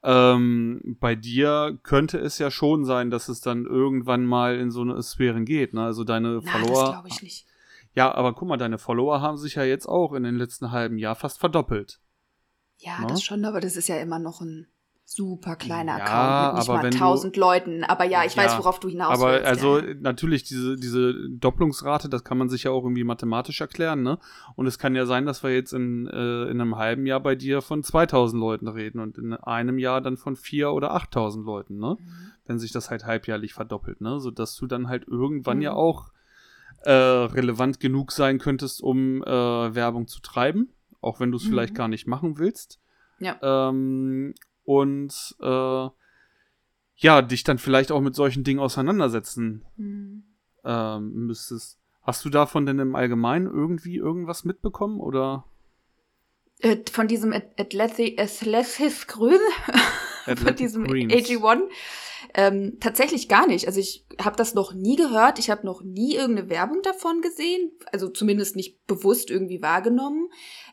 [0.04, 4.82] Ähm, bei dir könnte es ja schon sein, dass es dann irgendwann mal in so
[4.82, 5.84] eine Sphären geht, ne?
[5.84, 6.82] Also deine Na, Follower.
[6.82, 7.46] das glaube ich nicht.
[7.96, 10.98] Ja, aber guck mal, deine Follower haben sich ja jetzt auch in den letzten halben
[10.98, 12.00] Jahr fast verdoppelt.
[12.78, 13.08] Ja, Ne?
[13.08, 14.68] das schon, aber das ist ja immer noch ein
[15.10, 17.84] super kleiner Ja, Account mit nicht aber mal du- 1000 Leuten.
[17.86, 19.46] Aber ja, ich weiß, Ja, worauf du hinaus Aber willst.
[19.48, 19.94] also ja.
[20.02, 24.20] natürlich diese diese Doppelungsrate, das kann man sich ja auch irgendwie mathematisch erklären, ne?
[24.58, 27.36] Und es kann ja sein, dass wir jetzt in, äh, in einem halben Jahr bei
[27.36, 31.78] dir von 2000 Leuten reden und in einem Jahr dann von 4 oder 8000 Leuten,
[31.78, 31.96] ne?
[32.00, 32.32] Mhm.
[32.46, 34.20] Wenn sich das halt halbjährlich verdoppelt, ne?
[34.20, 35.64] So dass du dann halt irgendwann Mhm.
[35.64, 36.12] ja auch
[36.84, 39.26] äh, relevant genug sein könntest, um äh,
[39.76, 40.70] Werbung zu treiben,
[41.02, 41.50] auch wenn du es Mhm.
[41.50, 42.80] vielleicht gar nicht machen willst.
[43.20, 43.38] Ja.
[43.70, 44.34] Ähm,
[44.64, 45.88] und äh,
[47.00, 50.24] ja, dich dann vielleicht auch mit solchen Dingen auseinandersetzen Mhm.
[50.66, 51.78] ähm, müsstest.
[52.02, 55.46] Hast du davon denn im Allgemeinen irgendwie irgendwas mitbekommen oder
[56.60, 59.40] Äh, von diesem Ath- Athletic, Athletic Grün,
[60.38, 61.14] von diesem Greens?
[61.14, 61.62] AG1.
[62.34, 63.68] Ähm, tatsächlich gar nicht.
[63.68, 65.38] Also ich habe das noch nie gehört.
[65.38, 67.72] Ich habe noch nie irgendeine Werbung davon gesehen.
[67.92, 70.30] Also zumindest nicht bewusst irgendwie wahrgenommen.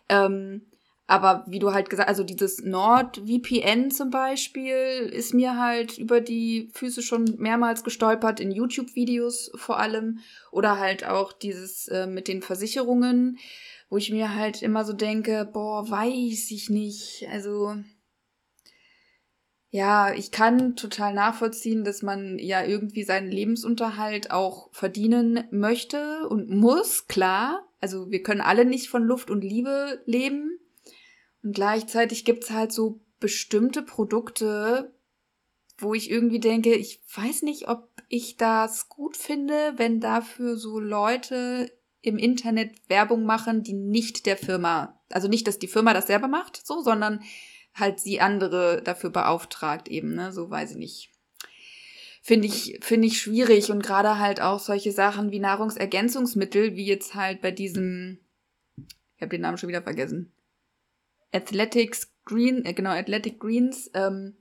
[0.08, 0.62] Ähm,
[1.06, 6.70] aber wie du halt gesagt, also dieses NordVPN zum Beispiel ist mir halt über die
[6.72, 10.20] Füße schon mehrmals gestolpert, in YouTube-Videos vor allem.
[10.50, 13.38] Oder halt auch dieses äh, mit den Versicherungen,
[13.90, 17.26] wo ich mir halt immer so denke, boah, weiß ich nicht.
[17.30, 17.74] Also
[19.74, 26.48] ja, ich kann total nachvollziehen, dass man ja irgendwie seinen Lebensunterhalt auch verdienen möchte und
[26.48, 27.66] muss, klar.
[27.80, 30.60] Also wir können alle nicht von Luft und Liebe leben.
[31.42, 34.94] Und gleichzeitig gibt's halt so bestimmte Produkte,
[35.78, 40.78] wo ich irgendwie denke, ich weiß nicht, ob ich das gut finde, wenn dafür so
[40.78, 41.68] Leute
[42.00, 46.28] im Internet Werbung machen, die nicht der Firma, also nicht, dass die Firma das selber
[46.28, 47.24] macht, so, sondern
[47.74, 51.10] halt sie andere dafür beauftragt eben, ne, so weiß ich nicht.
[52.22, 57.14] Finde ich, finde ich schwierig und gerade halt auch solche Sachen wie Nahrungsergänzungsmittel, wie jetzt
[57.14, 58.18] halt bei diesem,
[58.78, 60.32] ich habe den Namen schon wieder vergessen,
[61.32, 64.36] Athletics Green, äh, genau, Athletic Greens, ähm,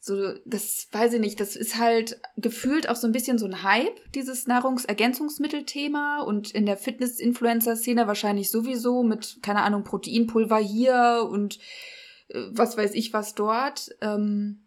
[0.00, 3.62] so, das weiß ich nicht, das ist halt gefühlt auch so ein bisschen so ein
[3.62, 11.58] Hype, dieses Nahrungsergänzungsmittelthema und in der Fitness-Influencer-Szene wahrscheinlich sowieso mit, keine Ahnung, Proteinpulver hier und
[12.28, 13.94] was weiß ich was dort.
[14.00, 14.64] Ähm,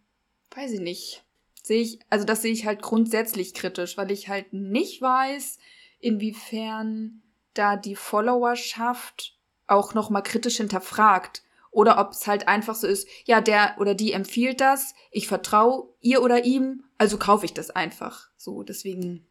[0.51, 1.23] weiß ich nicht.
[1.63, 5.59] Sehe ich, also das sehe ich halt grundsätzlich kritisch, weil ich halt nicht weiß,
[5.99, 7.21] inwiefern
[7.53, 11.43] da die Followerschaft auch nochmal kritisch hinterfragt.
[11.71, 15.89] Oder ob es halt einfach so ist, ja, der oder die empfiehlt das, ich vertraue
[15.99, 18.29] ihr oder ihm, also kaufe ich das einfach.
[18.37, 19.27] So, deswegen.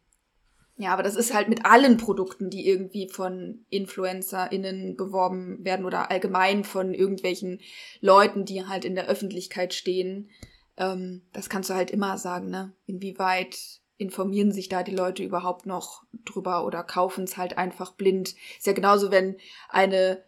[0.77, 6.11] Ja, aber das ist halt mit allen Produkten, die irgendwie von InfluencerInnen beworben werden oder
[6.11, 7.59] allgemein von irgendwelchen
[7.99, 10.29] Leuten, die halt in der Öffentlichkeit stehen.
[10.77, 12.73] Ähm, das kannst du halt immer sagen, ne?
[12.85, 13.57] Inwieweit
[13.97, 18.35] informieren sich da die Leute überhaupt noch drüber oder kaufen es halt einfach blind.
[18.59, 19.37] Ist ja genauso, wenn
[19.69, 20.23] eine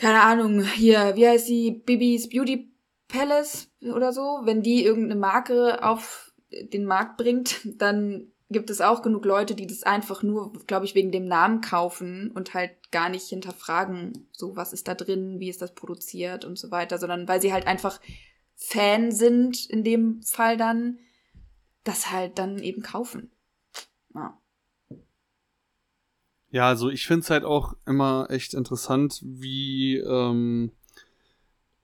[0.00, 2.72] keine Ahnung, hier, wie heißt sie, Bibis Beauty
[3.06, 9.02] Palace oder so, wenn die irgendeine Marke auf den Markt bringt, dann gibt es auch
[9.02, 13.08] genug Leute, die das einfach nur, glaube ich, wegen dem Namen kaufen und halt gar
[13.08, 17.28] nicht hinterfragen, so was ist da drin, wie ist das produziert und so weiter, sondern
[17.28, 18.00] weil sie halt einfach
[18.56, 20.98] Fan sind in dem Fall dann,
[21.84, 23.30] das halt dann eben kaufen.
[24.14, 24.36] Ja.
[26.50, 30.72] Ja, also ich finde es halt auch immer echt interessant, wie, ähm,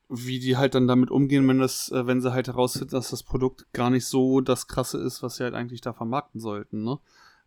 [0.08, 3.22] wie die halt dann damit umgehen, wenn das, äh, wenn sie halt herausfinden, dass das
[3.22, 6.98] Produkt gar nicht so das Krasse ist, was sie halt eigentlich da vermarkten sollten, ne?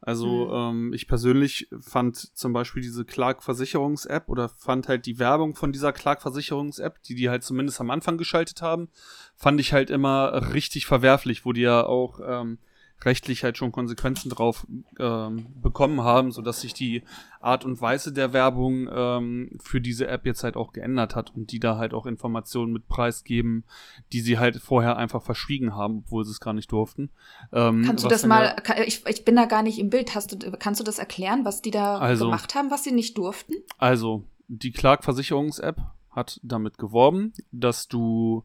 [0.02, 0.54] Also Mhm.
[0.54, 5.91] ähm, ich persönlich fand zum Beispiel diese Clark-Versicherungs-App oder fand halt die Werbung von dieser
[5.91, 8.88] Clark-Versicherungs-App, die die halt zumindest am Anfang geschaltet haben,
[9.36, 12.60] fand ich halt immer richtig verwerflich, wo die ja auch ähm,
[13.05, 14.67] rechtlich halt schon Konsequenzen drauf
[14.99, 17.03] ähm, bekommen haben, sodass sich die
[17.39, 21.51] Art und Weise der Werbung ähm, für diese App jetzt halt auch geändert hat und
[21.51, 23.63] die da halt auch Informationen mit preisgeben,
[24.12, 27.09] die sie halt vorher einfach verschwiegen haben, obwohl sie es gar nicht durften.
[27.53, 30.31] Ähm, kannst du das mal, kann, ich, ich bin da gar nicht im Bild, hast
[30.31, 33.53] du, kannst du das erklären, was die da also, gemacht haben, was sie nicht durften?
[33.77, 35.81] Also, die Clark Versicherungs-App
[36.12, 38.43] hat damit geworben, dass du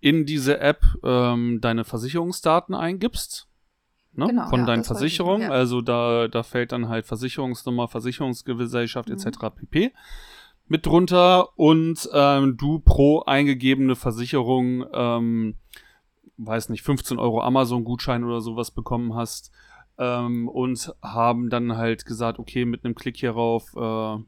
[0.00, 3.48] in diese App ähm, deine Versicherungsdaten eingibst
[4.16, 4.26] ne?
[4.26, 5.42] genau, von ja, deinen Versicherungen.
[5.42, 5.50] Ja.
[5.50, 9.14] Also da, da fällt dann halt Versicherungsnummer, Versicherungsgesellschaft mhm.
[9.14, 9.38] etc.
[9.54, 9.92] pp.
[10.68, 15.56] mit drunter und ähm, du pro eingegebene Versicherung, ähm,
[16.36, 19.52] weiß nicht, 15 Euro Amazon-Gutschein oder sowas bekommen hast
[19.98, 24.18] ähm, und haben dann halt gesagt, okay, mit einem Klick hierauf äh,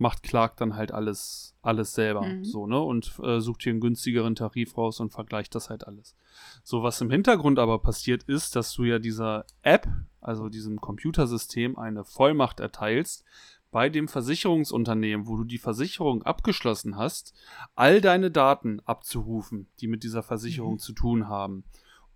[0.00, 2.22] macht Clark dann halt alles, alles selber.
[2.22, 2.44] Mhm.
[2.44, 2.80] So, ne?
[2.80, 6.16] Und äh, sucht hier einen günstigeren Tarif raus und vergleicht das halt alles.
[6.62, 9.88] So, was im Hintergrund aber passiert ist, dass du ja dieser App,
[10.20, 13.24] also diesem Computersystem, eine Vollmacht erteilst,
[13.70, 17.34] bei dem Versicherungsunternehmen, wo du die Versicherung abgeschlossen hast,
[17.74, 20.78] all deine Daten abzurufen, die mit dieser Versicherung mhm.
[20.78, 21.64] zu tun haben.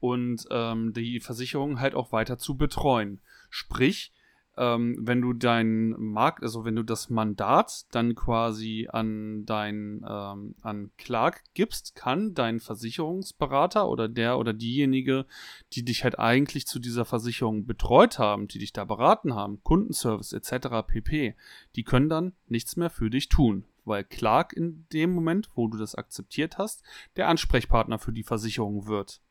[0.01, 3.21] Und ähm, die Versicherung halt auch weiter zu betreuen.
[3.51, 4.13] Sprich,
[4.57, 10.55] ähm, wenn du dein Markt, also wenn du das Mandat dann quasi an dein, ähm,
[10.61, 15.27] an Clark gibst, kann dein Versicherungsberater oder der oder diejenige,
[15.73, 20.35] die dich halt eigentlich zu dieser Versicherung betreut haben, die dich da beraten haben, Kundenservice
[20.35, 20.87] etc.
[20.87, 21.35] pp,
[21.75, 25.79] die können dann nichts mehr für dich tun, weil Clark in dem Moment, wo du
[25.79, 26.83] das akzeptiert hast,
[27.17, 29.23] der Ansprechpartner für die Versicherung wird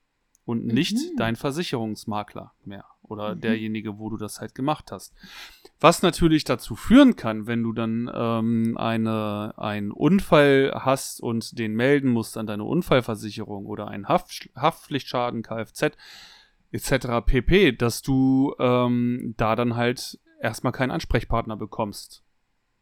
[0.51, 1.15] und nicht mhm.
[1.15, 3.39] dein Versicherungsmakler mehr oder mhm.
[3.39, 5.13] derjenige, wo du das halt gemacht hast.
[5.79, 11.73] Was natürlich dazu führen kann, wenn du dann ähm, eine, einen Unfall hast und den
[11.73, 15.95] melden musst an deine Unfallversicherung oder einen Haft, Haftpflichtschaden, Kfz
[16.73, 17.07] etc.
[17.25, 22.23] pp, dass du ähm, da dann halt erstmal keinen Ansprechpartner bekommst,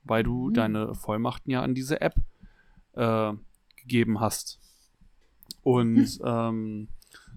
[0.03, 0.53] weil du mhm.
[0.55, 2.15] deine Vollmachten ja an diese App
[2.93, 3.33] äh,
[3.75, 4.59] gegeben hast.
[5.61, 6.87] Und ähm,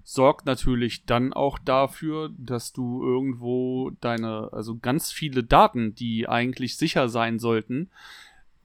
[0.03, 6.77] sorgt natürlich dann auch dafür, dass du irgendwo deine, also ganz viele Daten, die eigentlich
[6.77, 7.89] sicher sein sollten,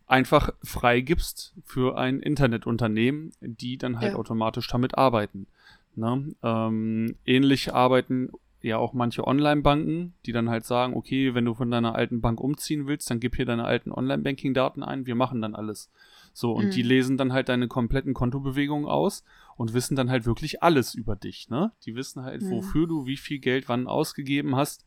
[0.07, 4.19] einfach freigibst für ein Internetunternehmen, die dann halt ja.
[4.19, 5.47] automatisch damit arbeiten.
[5.95, 6.35] Ne?
[6.43, 11.71] Ähm, ähnlich arbeiten ja auch manche Online-Banken, die dann halt sagen, okay, wenn du von
[11.71, 15.55] deiner alten Bank umziehen willst, dann gib hier deine alten Online-Banking-Daten ein, wir machen dann
[15.55, 15.91] alles.
[16.33, 16.71] So, und mhm.
[16.71, 19.25] die lesen dann halt deine kompletten Kontobewegungen aus
[19.59, 21.73] und wissen dann halt wirklich alles über dich, ne?
[21.85, 22.51] Die wissen halt, mhm.
[22.53, 24.87] wofür du wie viel Geld wann ausgegeben hast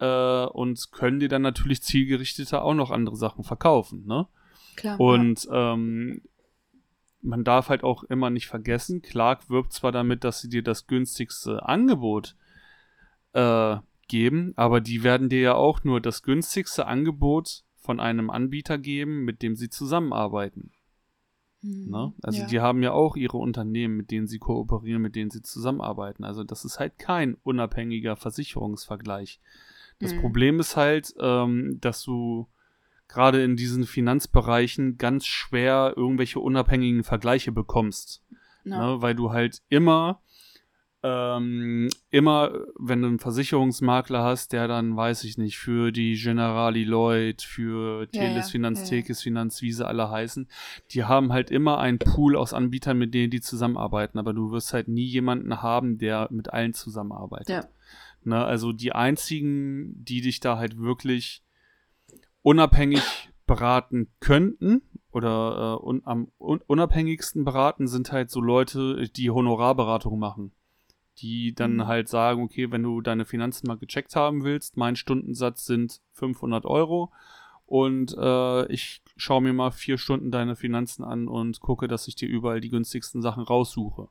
[0.00, 4.26] äh, und können dir dann natürlich zielgerichteter auch noch andere Sachen verkaufen, ne?
[4.74, 4.98] Klar.
[4.98, 5.74] Und ja.
[5.74, 6.22] ähm,
[7.22, 10.88] man darf halt auch immer nicht vergessen, Clark wirbt zwar damit, dass sie dir das
[10.88, 12.34] günstigste Angebot
[13.32, 13.76] äh,
[14.08, 19.24] geben, aber die werden dir ja auch nur das günstigste Angebot von einem Anbieter geben,
[19.24, 20.72] mit dem sie zusammenarbeiten.
[21.62, 21.90] Mhm.
[21.90, 22.12] Ne?
[22.22, 22.46] Also ja.
[22.46, 26.24] die haben ja auch ihre Unternehmen, mit denen sie kooperieren, mit denen sie zusammenarbeiten.
[26.24, 29.40] Also das ist halt kein unabhängiger Versicherungsvergleich.
[29.98, 30.20] Das mhm.
[30.20, 32.48] Problem ist halt, ähm, dass du
[33.08, 38.22] gerade in diesen Finanzbereichen ganz schwer irgendwelche unabhängigen Vergleiche bekommst.
[38.64, 38.96] No.
[38.96, 39.02] Ne?
[39.02, 40.20] Weil du halt immer
[41.02, 46.84] ähm, immer, wenn du einen Versicherungsmakler hast, der dann, weiß ich nicht, für die Generali
[46.84, 48.86] Lloyd, für Teles ja, Finanz, ja.
[48.86, 50.46] Tekes Finanz, wie sie alle heißen,
[50.90, 54.74] die haben halt immer einen Pool aus Anbietern, mit denen die zusammenarbeiten, aber du wirst
[54.74, 57.48] halt nie jemanden haben, der mit allen zusammenarbeitet.
[57.48, 57.64] Ja.
[58.22, 61.42] Ne, also die einzigen, die dich da halt wirklich
[62.42, 63.02] unabhängig
[63.46, 70.18] beraten könnten oder äh, un am un unabhängigsten beraten, sind halt so Leute, die Honorarberatung
[70.18, 70.52] machen
[71.20, 71.86] die dann mhm.
[71.86, 76.64] halt sagen, okay, wenn du deine Finanzen mal gecheckt haben willst, mein Stundensatz sind 500
[76.64, 77.12] Euro
[77.66, 82.16] und äh, ich schaue mir mal vier Stunden deine Finanzen an und gucke, dass ich
[82.16, 84.08] dir überall die günstigsten Sachen raussuche.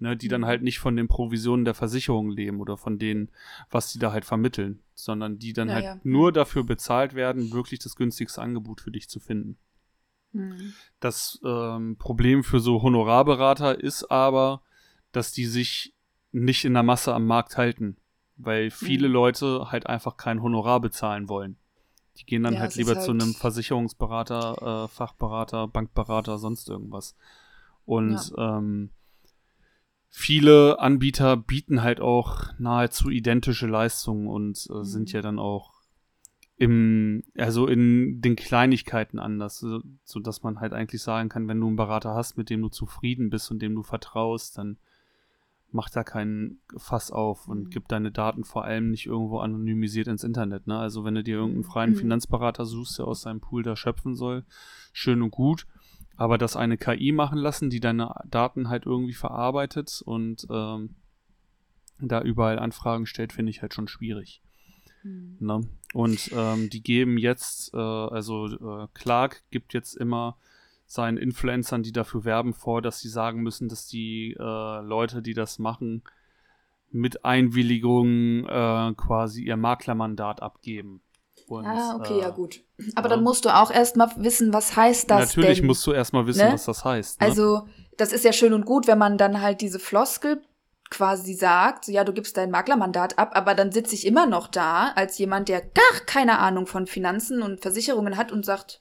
[0.00, 0.46] Ne, die dann mhm.
[0.46, 3.30] halt nicht von den Provisionen der Versicherung leben oder von denen,
[3.68, 6.00] was die da halt vermitteln, sondern die dann ja, halt ja.
[6.04, 9.58] nur dafür bezahlt werden, wirklich das günstigste Angebot für dich zu finden.
[10.32, 10.72] Mhm.
[11.00, 14.62] Das ähm, Problem für so Honorarberater ist aber,
[15.10, 15.94] dass die sich
[16.32, 17.96] nicht in der Masse am Markt halten,
[18.36, 19.14] weil viele mhm.
[19.14, 21.56] Leute halt einfach kein Honorar bezahlen wollen.
[22.18, 27.16] Die gehen dann ja, halt lieber halt zu einem Versicherungsberater, äh, Fachberater, Bankberater, sonst irgendwas.
[27.84, 28.58] Und ja.
[28.58, 28.90] ähm,
[30.08, 34.84] viele Anbieter bieten halt auch nahezu identische Leistungen und äh, mhm.
[34.84, 35.74] sind ja dann auch
[36.56, 41.60] im, also in den Kleinigkeiten anders, so, so dass man halt eigentlich sagen kann, wenn
[41.60, 44.76] du einen Berater hast, mit dem du zufrieden bist und dem du vertraust, dann
[45.70, 47.70] mach da keinen Fass auf und mhm.
[47.70, 50.66] gib deine Daten vor allem nicht irgendwo anonymisiert ins Internet.
[50.66, 50.78] Ne?
[50.78, 51.96] Also wenn du dir irgendeinen freien mhm.
[51.96, 54.44] Finanzberater suchst, der aus seinem Pool da schöpfen soll,
[54.92, 55.66] schön und gut.
[56.16, 60.96] Aber das eine KI machen lassen, die deine Daten halt irgendwie verarbeitet und ähm,
[62.00, 64.42] da überall Anfragen stellt, finde ich halt schon schwierig.
[65.04, 65.36] Mhm.
[65.38, 65.60] Ne?
[65.92, 70.38] Und ähm, die geben jetzt, äh, also äh, Clark gibt jetzt immer
[70.88, 75.34] seinen Influencern, die dafür werben, vor, dass sie sagen müssen, dass die äh, Leute, die
[75.34, 76.02] das machen,
[76.90, 81.02] mit Einwilligung äh, quasi ihr Maklermandat abgeben.
[81.46, 82.62] Und, ah, okay, äh, ja gut.
[82.94, 83.16] Aber ja.
[83.16, 85.66] dann musst du auch erstmal wissen, was heißt das Natürlich denn?
[85.66, 86.54] musst du erstmal wissen, ne?
[86.54, 87.20] was das heißt.
[87.20, 87.26] Ne?
[87.26, 90.40] Also, das ist ja schön und gut, wenn man dann halt diese Floskel
[90.90, 94.48] quasi sagt, so, ja, du gibst dein Maklermandat ab, aber dann sitze ich immer noch
[94.48, 98.80] da als jemand, der gar keine Ahnung von Finanzen und Versicherungen hat und sagt,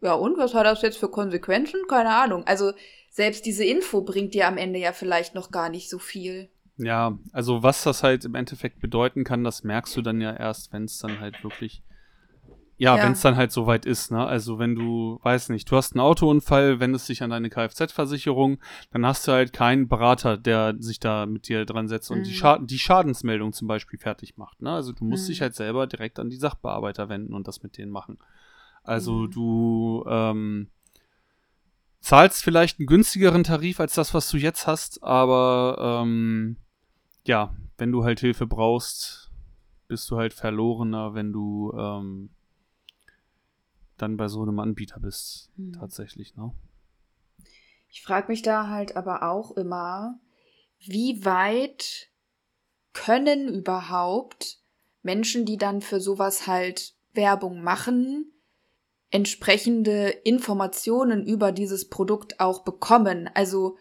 [0.00, 1.80] ja und, was hat das jetzt für Konsequenzen?
[1.88, 2.44] Keine Ahnung.
[2.46, 2.72] Also
[3.10, 6.48] selbst diese Info bringt dir am Ende ja vielleicht noch gar nicht so viel.
[6.78, 10.72] Ja, also was das halt im Endeffekt bedeuten kann, das merkst du dann ja erst,
[10.72, 11.82] wenn es dann halt wirklich
[12.78, 13.04] ja, ja.
[13.04, 14.26] wenn es dann halt soweit ist, ne?
[14.26, 18.58] Also wenn du, weiß nicht, du hast einen Autounfall, wendest dich an deine Kfz-Versicherung,
[18.92, 22.30] dann hast du halt keinen Berater, der sich da mit dir dran setzt und die,
[22.30, 22.34] mhm.
[22.34, 24.72] Scha die Schadensmeldung zum Beispiel fertig macht, ne?
[24.72, 25.28] Also du musst mhm.
[25.28, 28.18] dich halt selber direkt an die Sachbearbeiter wenden und das mit denen machen.
[28.86, 29.30] Also mhm.
[29.30, 30.70] du ähm,
[32.00, 36.56] zahlst vielleicht einen günstigeren Tarif als das, was du jetzt hast, aber ähm,
[37.26, 39.32] ja, wenn du halt Hilfe brauchst,
[39.88, 42.30] bist du halt verlorener, wenn du ähm,
[43.96, 45.72] dann bei so einem Anbieter bist, mhm.
[45.72, 46.52] tatsächlich, ne?
[47.88, 50.20] Ich frage mich da halt aber auch immer,
[50.80, 52.10] wie weit
[52.92, 54.60] können überhaupt
[55.02, 58.32] Menschen, die dann für sowas halt Werbung machen,
[59.16, 63.30] entsprechende Informationen über dieses Produkt auch bekommen.
[63.32, 63.78] Also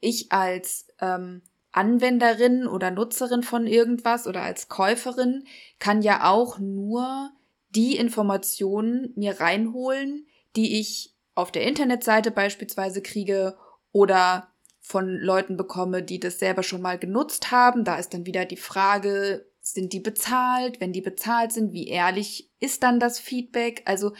[0.00, 5.44] ich als ähm, Anwenderin oder Nutzerin von irgendwas oder als Käuferin
[5.78, 7.30] kann ja auch nur
[7.68, 13.56] die Informationen mir reinholen, die ich auf der Internetseite beispielsweise kriege
[13.92, 14.48] oder
[14.80, 17.84] von Leuten bekomme, die das selber schon mal genutzt haben.
[17.84, 20.80] Da ist dann wieder die Frage, sind die bezahlt?
[20.80, 23.82] Wenn die bezahlt sind, wie ehrlich ist dann das Feedback?
[23.84, 24.12] Also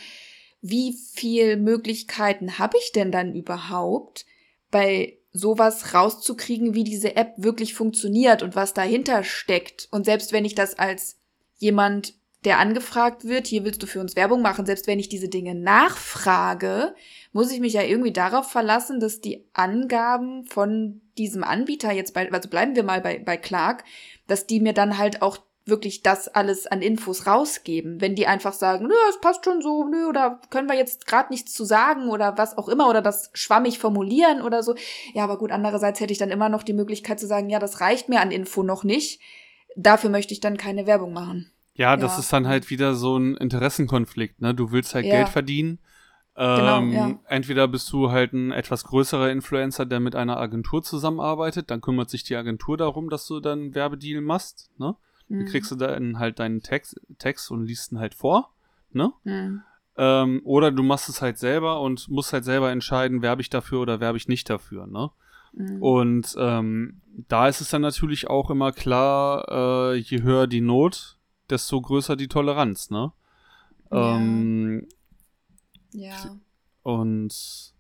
[0.63, 4.27] wie viel Möglichkeiten habe ich denn dann überhaupt,
[4.71, 9.89] bei sowas rauszukriegen, wie diese App wirklich funktioniert und was dahinter steckt?
[9.91, 11.19] Und selbst wenn ich das als
[11.59, 15.29] jemand, der angefragt wird, hier willst du für uns Werbung machen, selbst wenn ich diese
[15.29, 16.95] Dinge nachfrage,
[17.33, 22.33] muss ich mich ja irgendwie darauf verlassen, dass die Angaben von diesem Anbieter jetzt bei,
[22.33, 23.85] also bleiben wir mal bei, bei Clark,
[24.31, 28.01] dass die mir dann halt auch wirklich das alles an Infos rausgeben.
[28.01, 31.31] Wenn die einfach sagen, nö, es passt schon so, nö, oder können wir jetzt gerade
[31.31, 34.75] nichts zu sagen oder was auch immer oder das schwammig formulieren oder so.
[35.15, 37.81] Ja, aber gut, andererseits hätte ich dann immer noch die Möglichkeit zu sagen, ja, das
[37.81, 39.21] reicht mir an Info noch nicht.
[39.77, 41.51] Dafür möchte ich dann keine Werbung machen.
[41.75, 42.19] Ja, das ja.
[42.21, 44.55] ist dann halt wieder so ein Interessenkonflikt, ne?
[44.55, 45.17] Du willst halt ja.
[45.17, 45.79] Geld verdienen
[46.41, 47.19] Genau, ähm, ja.
[47.27, 52.09] Entweder bist du halt ein etwas größerer Influencer, der mit einer Agentur zusammenarbeitet, dann kümmert
[52.09, 54.97] sich die Agentur darum, dass du dann Werbedeal machst, ne?
[55.29, 55.41] Mhm.
[55.41, 58.55] Dann kriegst du dann halt deinen Text, Text und liest ihn halt vor,
[58.91, 59.13] ne?
[59.25, 59.61] Mhm.
[59.99, 63.81] Ähm, oder du machst es halt selber und musst halt selber entscheiden, werbe ich dafür
[63.81, 65.11] oder werbe ich nicht dafür, ne?
[65.53, 65.83] Mhm.
[65.83, 71.19] Und ähm, da ist es dann natürlich auch immer klar, äh, je höher die Not,
[71.51, 73.13] desto größer die Toleranz, ne?
[73.93, 74.17] Ja.
[74.17, 74.89] Ähm,
[75.93, 76.37] ja.
[76.83, 77.75] Und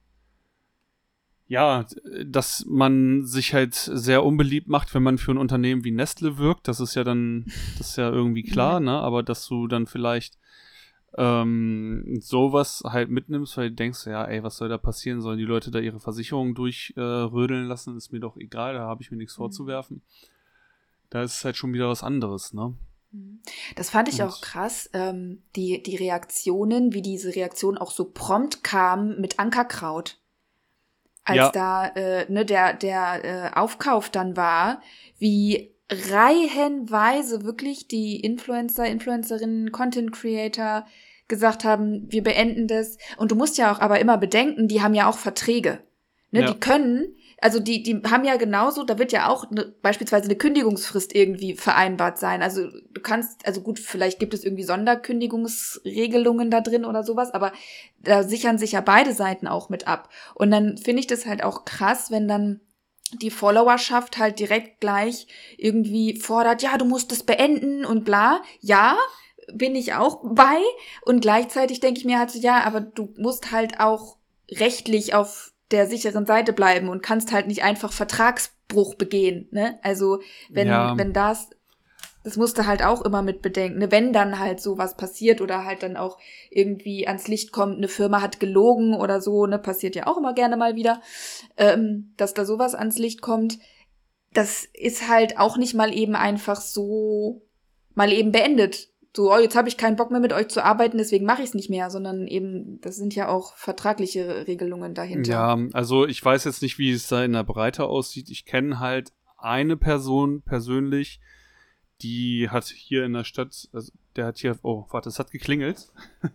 [1.46, 1.84] ja,
[2.24, 6.68] dass man sich halt sehr unbeliebt macht, wenn man für ein Unternehmen wie Nestle wirkt,
[6.68, 7.46] das ist ja dann,
[7.78, 8.92] das ist ja irgendwie klar, ne?
[8.92, 10.38] Aber dass du dann vielleicht
[11.18, 15.20] ähm, sowas halt mitnimmst, weil du denkst, ja, ey, was soll da passieren?
[15.20, 17.96] Sollen die Leute da ihre Versicherung durchrödeln äh, lassen?
[17.96, 19.42] Ist mir doch egal, da habe ich mir nichts mhm.
[19.42, 20.02] vorzuwerfen.
[21.10, 22.74] Da ist es halt schon wieder was anderes, ne?
[23.12, 23.40] Mhm.
[23.76, 28.62] Das fand ich auch krass, ähm, die, die Reaktionen, wie diese Reaktion auch so prompt
[28.62, 30.18] kam mit Ankerkraut.
[31.24, 31.50] Als ja.
[31.50, 34.80] da äh, ne, der, der äh, Aufkauf dann war,
[35.18, 40.86] wie reihenweise wirklich die Influencer, Influencerinnen, Content Creator
[41.28, 42.96] gesagt haben, wir beenden das.
[43.16, 45.80] Und du musst ja auch aber immer bedenken, die haben ja auch Verträge.
[46.30, 46.46] Ne, ja.
[46.52, 50.36] Die können also die, die haben ja genauso, da wird ja auch ne, beispielsweise eine
[50.36, 52.42] Kündigungsfrist irgendwie vereinbart sein.
[52.42, 57.52] Also du kannst, also gut, vielleicht gibt es irgendwie Sonderkündigungsregelungen da drin oder sowas, aber
[57.98, 60.10] da sichern sich ja beide Seiten auch mit ab.
[60.34, 62.60] Und dann finde ich das halt auch krass, wenn dann
[63.14, 65.26] die Followerschaft halt direkt gleich
[65.56, 68.42] irgendwie fordert, ja, du musst es beenden und bla.
[68.60, 68.96] Ja,
[69.52, 70.58] bin ich auch bei.
[71.02, 74.16] Und gleichzeitig denke ich mir halt so, ja, aber du musst halt auch
[74.50, 79.48] rechtlich auf der sicheren Seite bleiben und kannst halt nicht einfach Vertragsbruch begehen.
[79.50, 79.78] Ne?
[79.82, 80.96] Also wenn, Ja.
[80.96, 81.50] wenn das,
[82.24, 83.78] das musst du halt auch immer mit bedenken.
[83.78, 83.90] Ne?
[83.90, 86.18] Wenn dann halt sowas passiert oder halt dann auch
[86.50, 90.34] irgendwie ans Licht kommt, eine Firma hat gelogen oder so, ne, passiert ja auch immer
[90.34, 91.00] gerne mal wieder,
[91.56, 93.58] ähm, dass da sowas ans Licht kommt.
[94.32, 97.42] Das ist halt auch nicht mal eben einfach so
[97.94, 98.88] mal eben beendet.
[99.14, 101.48] So, oh, jetzt habe ich keinen Bock mehr mit euch zu arbeiten, deswegen mache ich
[101.48, 105.30] es nicht mehr, sondern eben, das sind ja auch vertragliche Regelungen dahinter.
[105.32, 108.30] Ja, also ich weiß jetzt nicht, wie es da in der Breite aussieht.
[108.30, 111.20] Ich kenne halt eine Person persönlich,
[112.02, 115.88] die hat hier in der Stadt, also der hat hier, oh, warte, es hat geklingelt.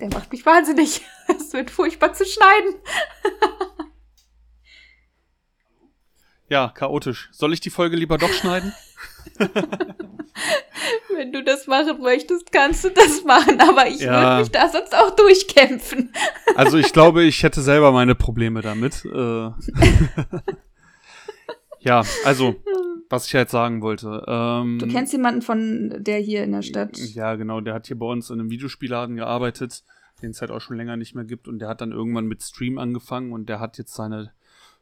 [0.00, 1.02] Der macht mich wahnsinnig.
[1.28, 2.74] Es wird furchtbar zu schneiden.
[6.48, 7.28] Ja, chaotisch.
[7.32, 8.72] Soll ich die Folge lieber doch schneiden?
[11.14, 14.12] Wenn du das machen möchtest, kannst du das machen, aber ich Ja.
[14.22, 16.12] würde mich da sonst auch durchkämpfen.
[16.54, 19.04] Also ich glaube, ich hätte selber meine Probleme damit.
[19.04, 19.50] Äh
[21.80, 22.56] ja, also,
[23.10, 24.24] was ich jetzt sagen wollte.
[24.26, 26.96] Ähm, Du kennst jemanden von der hier in der Stadt?
[26.96, 29.82] Ja, genau, der hat hier bei uns in einem Videospielladen gearbeitet,
[30.22, 32.42] den es halt auch schon länger nicht mehr gibt und der hat dann irgendwann mit
[32.42, 34.32] Stream angefangen und der hat jetzt seine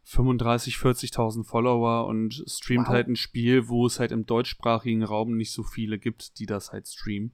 [0.05, 2.93] 35, 40.000 Follower und streamt Wow.
[2.93, 6.73] halt ein Spiel, wo es halt im deutschsprachigen Raum nicht so viele gibt, die das
[6.73, 7.33] halt streamen.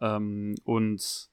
[0.00, 1.30] Ähm, und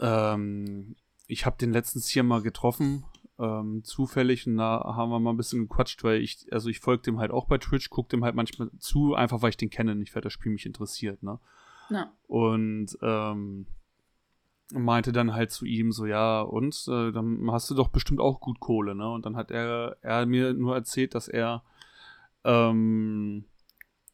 [0.00, 0.96] ähm,
[1.26, 3.04] ich habe den letztens hier mal getroffen,
[3.38, 7.02] ähm, zufällig, und da haben wir mal ein bisschen gequatscht, weil ich, also ich folge
[7.04, 9.94] dem halt auch bei Twitch, gucke dem halt manchmal zu, einfach weil ich den kenne,
[9.94, 11.38] nicht weil das Spiel mich interessiert, ne?
[11.90, 12.12] Ja.
[12.26, 13.66] Und ähm,
[14.72, 18.40] meinte dann halt zu ihm so, ja, und äh, dann hast du doch bestimmt auch
[18.40, 19.10] gut Kohle, ne?
[19.10, 21.62] Und dann hat er, er mir nur erzählt, dass er
[22.44, 23.44] ähm,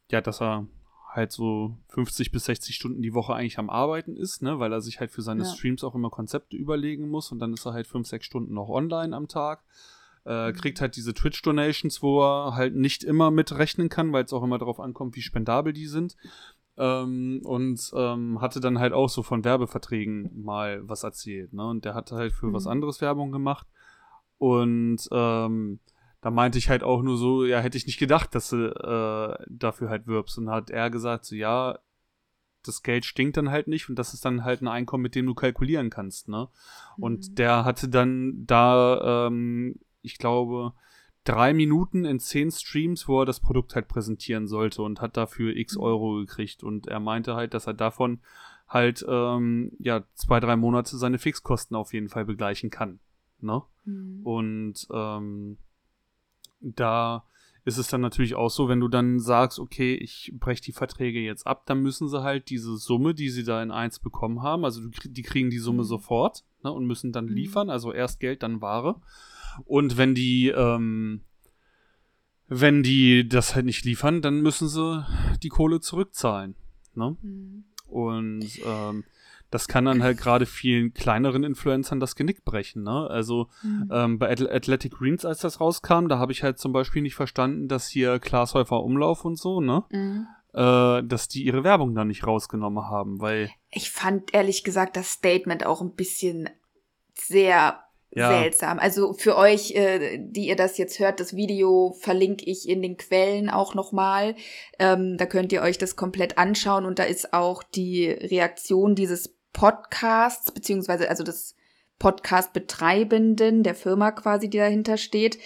[0.09, 0.67] ja, dass er
[1.09, 4.81] halt so 50 bis 60 Stunden die Woche eigentlich am Arbeiten ist, ne, weil er
[4.81, 5.49] sich halt für seine Ja.
[5.49, 8.69] Streams auch immer Konzepte überlegen muss und dann ist er halt 5, 6 Stunden noch
[8.69, 9.63] online am Tag.
[10.23, 10.55] Äh, Mhm.
[10.55, 14.59] kriegt halt diese Twitch-Donations, wo er halt nicht immer mitrechnen kann, weil es auch immer
[14.59, 16.15] darauf ankommt, wie spendabel die sind.
[16.81, 21.67] Ähm, und ähm, hatte dann halt auch so von Werbeverträgen mal was erzählt, ne?
[21.67, 22.71] Und der hatte halt für was Mhm.
[22.71, 23.67] anderes Werbung gemacht.
[24.39, 25.79] Und ähm,
[26.21, 29.45] da meinte ich halt auch nur so, ja, hätte ich nicht gedacht, dass du äh,
[29.47, 30.39] dafür halt wirbst.
[30.39, 31.77] Und hat er gesagt, so, ja,
[32.63, 35.25] das Geld stinkt dann halt nicht und das ist dann halt ein Einkommen, mit dem
[35.27, 36.47] du kalkulieren kannst, ne?
[36.97, 37.35] Und Mhm.
[37.35, 40.73] der hatte dann da, ähm, ich glaube,
[41.23, 45.55] drei Minuten in zehn Streams, wo er das Produkt halt präsentieren sollte und hat dafür
[45.55, 45.81] x Mhm.
[45.81, 46.63] Euro gekriegt.
[46.63, 48.19] Und er meinte halt, dass er davon
[48.67, 52.99] halt, ähm, ja, zwei, drei Monate seine Fixkosten auf jeden Fall begleichen kann,
[53.39, 53.61] ne?
[53.85, 54.21] Mhm.
[54.23, 55.57] Und ähm,
[56.61, 57.25] da
[57.63, 61.19] ist es dann natürlich auch so, wenn du dann sagst, okay, ich breche die Verträge
[61.19, 64.65] jetzt ab, dann müssen sie halt diese Summe, die sie da in eins bekommen haben,
[64.65, 65.87] also die kriegen die Summe Mhm.
[65.87, 67.33] sofort ne, und müssen dann Mhm.
[67.33, 68.99] liefern, also erst Geld, dann Ware.
[69.65, 71.21] Und wenn die, ähm,
[72.47, 75.05] wenn die das halt nicht liefern, dann müssen sie
[75.41, 76.55] die Kohle zurückzahlen.
[76.95, 77.15] Ne?
[77.21, 77.63] Mhm.
[77.87, 79.03] Und ähm,
[79.51, 82.83] das kann dann halt gerade vielen kleineren Influencern das Genick brechen.
[82.83, 83.07] Ne?
[83.09, 83.89] Also Mhm.
[83.91, 87.67] ähm, bei Athletic Greens, als das rauskam, da habe ich halt zum Beispiel nicht verstanden,
[87.67, 90.25] dass hier Glashäufer Umlauf und so, ne, Mhm.
[90.53, 95.11] äh, dass die ihre Werbung da nicht rausgenommen haben, weil Ich fand ehrlich gesagt das
[95.11, 96.49] Statement auch ein bisschen
[97.13, 97.79] sehr
[98.13, 98.27] Ja.
[98.27, 98.77] seltsam.
[98.79, 102.97] Also für euch, äh, die ihr das jetzt hört, das Video verlinke ich in den
[102.97, 104.35] Quellen auch nochmal.
[104.79, 109.37] Ähm, da könnt ihr euch das komplett anschauen und da ist auch die Reaktion dieses
[109.53, 111.55] Podcasts, beziehungsweise also des
[111.99, 115.37] Podcast-Betreibenden, der Firma quasi, die dahinter steht.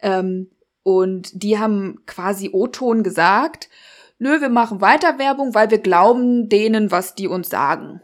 [0.00, 0.50] Ähm,
[0.82, 3.70] und die haben quasi O-Ton gesagt,
[4.18, 8.00] nö, wir machen weiter Werbung, weil wir glauben denen, was die uns sagen.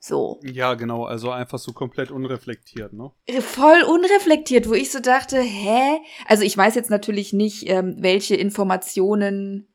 [0.00, 0.40] So.
[0.42, 3.12] ja, genau, also einfach so komplett unreflektiert, ne?
[3.40, 6.00] Voll unreflektiert, wo ich so dachte, hä?
[6.26, 9.69] Also ich weiß jetzt natürlich nicht, ähm, welche Informationen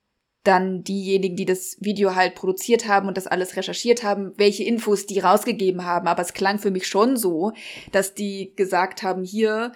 [0.46, 5.06] dann diejenigen, die das Video halt produziert haben und das alles recherchiert haben, welche Infos
[5.06, 6.08] die rausgegeben haben.
[6.08, 7.52] Aber es klang für mich schon so,
[7.92, 9.74] dass die gesagt haben, hier,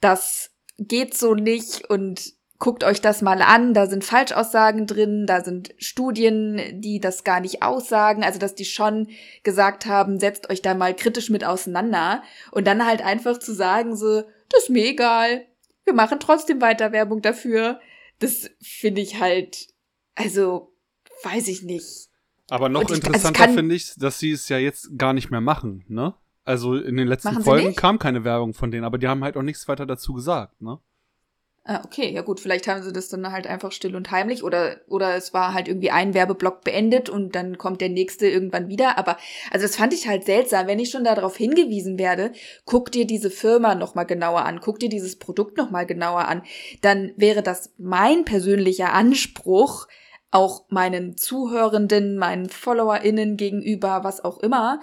[0.00, 5.42] das geht so nicht und guckt euch das mal an, da sind Falschaussagen drin, da
[5.42, 9.08] sind Studien, die das gar nicht aussagen, also dass die schon
[9.42, 12.22] gesagt haben, setzt euch da mal kritisch mit auseinander.
[12.52, 15.46] Und dann halt einfach zu sagen so, das ist mir egal,
[15.84, 17.80] wir machen trotzdem weiter Werbung dafür,
[18.18, 19.68] das finde ich halt,
[20.22, 20.72] also
[21.22, 22.08] weiß ich nicht.
[22.48, 25.12] Aber noch ich- also es interessanter kann- finde ich, dass sie es ja jetzt gar
[25.12, 26.14] nicht mehr machen, ne?
[26.44, 27.78] Also in den letzten Folgen nicht?
[27.78, 30.78] kam keine Werbung von denen, aber die haben halt auch nichts weiter dazu gesagt, ne?
[31.64, 34.80] Ah, okay, ja gut, vielleicht haben sie das dann halt einfach still und heimlich oder,
[34.88, 38.96] oder es war halt irgendwie ein Werbeblock beendet und dann kommt der nächste irgendwann wieder.
[38.98, 39.18] Aber,
[39.52, 42.32] also das fand ich halt seltsam, wenn ich schon darauf hingewiesen werde,
[42.64, 46.42] guck dir diese Firma nochmal genauer an, guck dir dieses Produkt nochmal genauer an,
[46.80, 49.86] dann wäre das mein persönlicher Anspruch,
[50.30, 54.80] auch meinen Zuhörenden, meinen FollowerInnen gegenüber, was auch immer,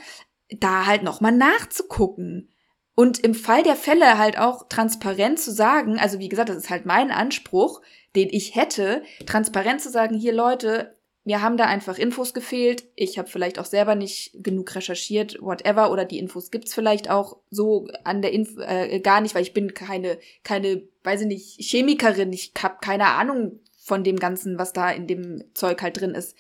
[0.50, 2.50] da halt nochmal nachzugucken.
[2.96, 6.70] Und im Fall der Fälle halt auch transparent zu sagen, also wie gesagt, das ist
[6.70, 7.82] halt mein Anspruch,
[8.16, 13.18] den ich hätte, transparent zu sagen, hier Leute, mir haben da einfach Infos gefehlt, ich
[13.18, 17.88] habe vielleicht auch selber nicht genug recherchiert, whatever, oder die Infos gibt's vielleicht auch so
[18.06, 22.32] an der Inf äh, gar nicht, weil ich bin keine, keine, weiß ich nicht, Chemikerin,
[22.32, 26.36] ich hab keine Ahnung von dem Ganzen, was da in dem Zeug halt drin ist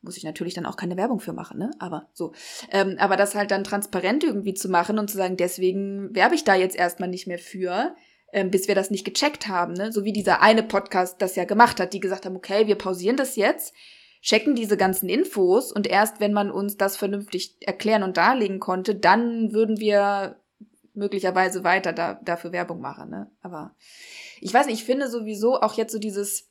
[0.00, 1.70] muss ich natürlich dann auch keine Werbung für machen, ne?
[1.80, 2.32] Aber so.
[2.70, 6.44] Ähm, aber das halt dann transparent irgendwie zu machen und zu sagen, deswegen werbe ich
[6.44, 7.96] da jetzt erstmal nicht mehr für,
[8.32, 9.90] ähm, bis wir das nicht gecheckt haben, ne?
[9.92, 13.16] So wie dieser eine Podcast das ja gemacht hat, die gesagt haben, okay, wir pausieren
[13.16, 13.74] das jetzt,
[14.22, 18.94] checken diese ganzen Infos und erst wenn man uns das vernünftig erklären und darlegen konnte,
[18.94, 20.36] dann würden wir
[20.94, 23.30] möglicherweise weiter da, dafür Werbung machen, ne?
[23.42, 23.74] Aber
[24.40, 26.50] ich weiß nicht, ich finde sowieso auch jetzt so dieses,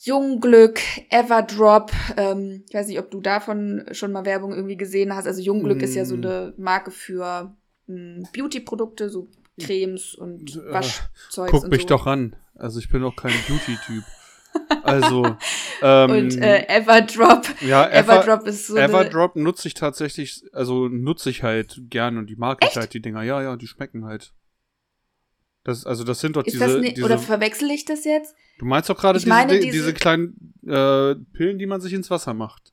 [0.00, 0.80] Jungglück,
[1.10, 1.90] Everdrop.
[2.16, 5.26] Ähm, ich weiß nicht, ob du davon schon mal Werbung irgendwie gesehen hast.
[5.26, 5.84] Also Jungglück mm.
[5.84, 6.24] ist ja so mm.
[6.24, 7.54] eine Marke für
[7.86, 9.28] hm, Beauty-Produkte, so
[9.60, 11.50] Cremes und äh, Waschzeug.
[11.50, 11.88] Guck mich so.
[11.88, 12.36] doch an.
[12.54, 14.04] Also ich bin auch kein Beauty-Typ.
[14.82, 15.36] Also
[15.82, 17.46] ähm, und äh, Everdrop.
[17.60, 18.76] Ja, Ever, Everdrop ist so.
[18.76, 23.00] Everdrop nutze ich tatsächlich, also nutze ich halt gern und die mag ich halt die
[23.00, 23.22] Dinger.
[23.22, 24.32] Ja, ja, die schmecken halt.
[25.68, 27.04] Das, also das sind doch ist diese, ne, diese.
[27.04, 28.34] Oder verwechsel ich das jetzt?
[28.58, 32.32] Du meinst doch gerade diese, diese, diese, kleinen äh, Pillen, die man sich ins Wasser
[32.32, 32.72] macht.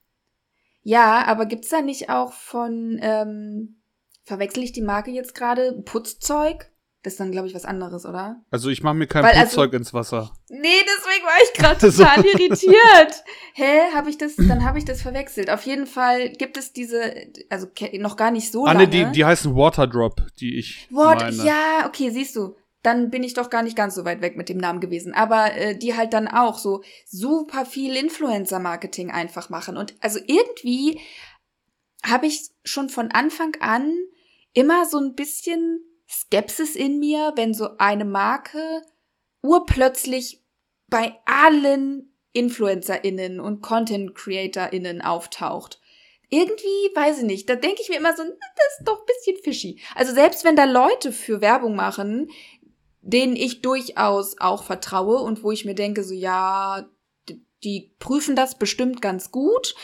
[0.81, 3.81] Ja, aber gibt's da nicht auch von, ähm,
[4.23, 6.71] verwechsel ich die Marke jetzt gerade, Putzzeug?
[7.03, 8.41] Das ist dann, glaube ich, was anderes, oder?
[8.49, 10.31] Also ich mache mir kein Weil, Putzzeug also, ins Wasser.
[10.47, 13.23] Nee, deswegen war ich gerade total irritiert.
[13.55, 15.49] Hä, habe ich das, dann habe ich das verwechselt.
[15.49, 17.13] Auf jeden Fall gibt es diese,
[17.49, 17.67] also
[17.99, 18.85] noch gar nicht so ah, lange.
[18.85, 21.43] Ah, ne, die, die heißen Waterdrop, die ich What, meine.
[21.43, 22.55] Ja, okay, siehst du
[22.86, 25.13] dann bin ich doch gar nicht ganz so weit weg mit dem Namen gewesen.
[25.13, 29.77] Aber äh, die halt dann auch so super viel Influencer-Marketing einfach machen.
[29.77, 30.99] Und also irgendwie
[32.03, 33.91] habe ich schon von Anfang an
[34.53, 38.83] immer so ein bisschen Skepsis in mir, wenn so eine Marke
[39.41, 40.43] urplötzlich
[40.88, 45.79] bei allen InfluencerInnen und Content-CreatorInnen auftaucht
[46.29, 49.38] irgendwie, weiß ich nicht, da denke ich mir immer so, das ist doch ein bisschen
[49.43, 49.81] fishy.
[49.95, 52.29] Also selbst wenn da Leute für Werbung machen,
[53.05, 56.89] denen ich durchaus auch vertraue und wo ich mir denke, so ja,
[57.63, 59.75] die prüfen das bestimmt ganz gut.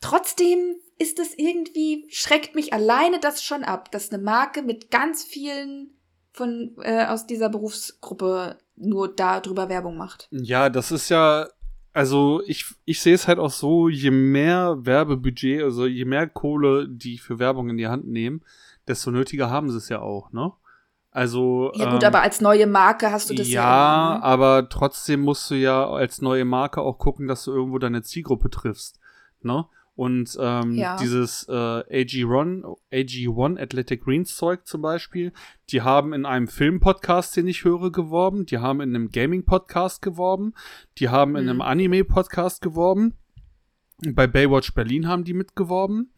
[0.00, 5.24] Trotzdem ist es irgendwie, schreckt mich alleine das schon ab, dass eine Marke mit ganz
[5.24, 5.90] vielen
[6.32, 10.28] von äh, aus dieser Berufsgruppe nur darüber Werbung macht.
[10.30, 11.48] Ja, das ist ja,
[11.94, 16.86] also ich, ich sehe es halt auch so, je mehr Werbebudget, also je mehr Kohle
[16.90, 18.42] die für Werbung in die Hand nehmen,
[18.86, 20.52] desto nötiger haben sie es ja auch, ne?
[21.16, 21.72] Also.
[21.74, 23.62] Ja, gut, ähm, aber als neue Marke hast du das ja.
[23.62, 24.22] Ja, immer, ne?
[24.22, 28.50] aber trotzdem musst du ja als neue Marke auch gucken, dass du irgendwo deine Zielgruppe
[28.50, 29.00] triffst.
[29.40, 29.64] Ne?
[29.94, 30.98] Und ähm, ja.
[30.98, 35.32] dieses äh, AG1, AG1 Athletic Greens Zeug zum Beispiel,
[35.70, 40.52] die haben in einem Film-Podcast, den ich höre, geworben, die haben in einem Gaming-Podcast geworben,
[40.98, 41.36] die haben mhm.
[41.38, 43.14] in einem Anime-Podcast geworben.
[44.12, 46.12] Bei Baywatch Berlin haben die mitgeworben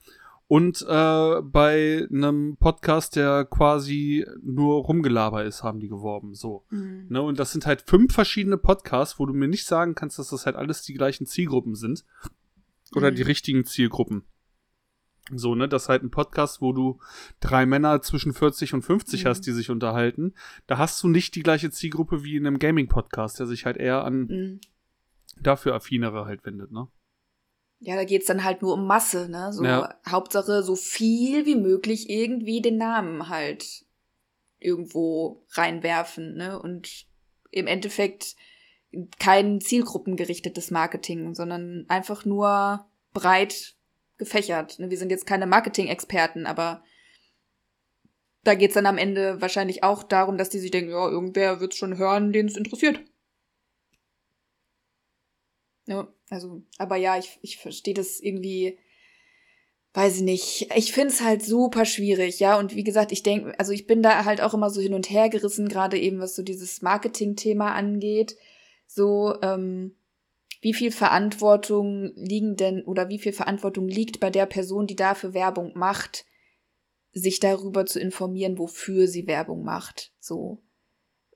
[0.49, 6.35] und äh, bei einem Podcast, der quasi nur Rumgelaber ist, haben die geworben.
[6.35, 6.65] So.
[6.71, 7.07] Mhm.
[7.11, 7.21] Ne?
[7.21, 10.47] Und das sind halt fünf verschiedene Podcasts, wo du mir nicht sagen kannst, dass das
[10.47, 12.07] halt alles die gleichen Zielgruppen sind.
[12.95, 13.17] Oder mhm.
[13.17, 14.25] die richtigen Zielgruppen.
[15.31, 16.99] So, ne, das ist halt ein Podcast, wo du
[17.41, 19.29] drei Männer zwischen 40 und 50 mhm.
[19.29, 20.33] hast, die sich unterhalten.
[20.67, 24.03] Da hast du nicht die gleiche Zielgruppe wie in einem Gaming-Podcast, der sich halt eher
[24.03, 24.61] an mhm.
[25.43, 26.89] dafür affinere halt wendet, ne?
[27.81, 29.53] Ja, da geht's dann halt nur um Masse, ne?
[29.53, 29.95] So ja.
[30.09, 33.85] Hauptsache so viel wie möglich irgendwie den Namen halt
[34.59, 36.61] irgendwo reinwerfen, ne?
[36.61, 37.07] Und
[37.51, 38.35] im Endeffekt
[39.19, 43.77] kein zielgruppengerichtetes Marketing, sondern einfach nur breit
[44.17, 44.79] gefächert.
[44.79, 44.91] Ne?
[44.91, 46.83] Wir sind jetzt keine Marketing-Experten, aber
[48.45, 51.77] da geht's dann am Ende wahrscheinlich auch darum, dass die sich denken, ja, irgendwer wird's
[51.77, 53.01] schon hören, den es interessiert.
[55.89, 58.79] Ja, also, aber ja, ich, ich verstehe das irgendwie,
[59.95, 60.69] weiß ich nicht.
[60.77, 62.59] Ich finde es halt super schwierig, ja.
[62.59, 65.09] Und wie gesagt, ich denke, also ich bin da halt auch immer so hin und
[65.09, 68.37] her gerissen, gerade eben was so dieses Marketing-Thema angeht.
[68.87, 69.97] So, ähm,
[70.61, 75.33] wie viel Verantwortung liegen denn oder wie viel Verantwortung liegt bei der Person, die dafür
[75.33, 76.27] Werbung macht,
[77.13, 80.13] sich darüber zu informieren, wofür sie Werbung macht.
[80.21, 80.63] So.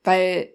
[0.03, 0.53] Weil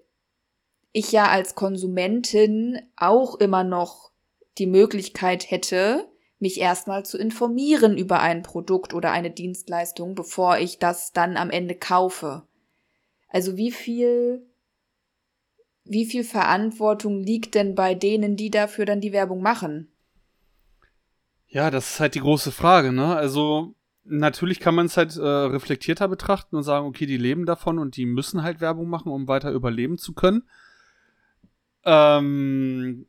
[0.92, 4.10] ich ja als Konsumentin auch immer noch
[4.58, 6.08] die Möglichkeit hätte,
[6.40, 11.50] mich erstmal zu informieren über ein Produkt oder eine Dienstleistung, bevor ich das dann am
[11.50, 12.46] Ende kaufe.
[13.28, 14.46] Also wie viel,
[15.84, 19.92] wie viel Verantwortung liegt denn bei denen, die dafür dann die Werbung machen?
[21.48, 23.16] Ja, das ist halt die große Frage, ne?
[23.16, 23.74] Also
[24.04, 27.96] natürlich kann man es halt äh, reflektierter betrachten und sagen, okay, die leben davon und
[27.96, 30.44] die müssen halt Werbung machen, um weiter überleben zu können.
[31.88, 33.06] Ähm,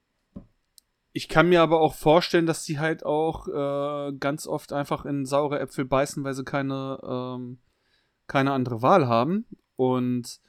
[1.11, 5.25] ich kann mir aber auch vorstellen, dass die halt auch äh, ganz oft einfach in
[5.25, 7.57] saure Äpfel beißen, weil sie keine, ähm,
[8.27, 9.45] keine andere Wahl haben.
[9.75, 10.39] Und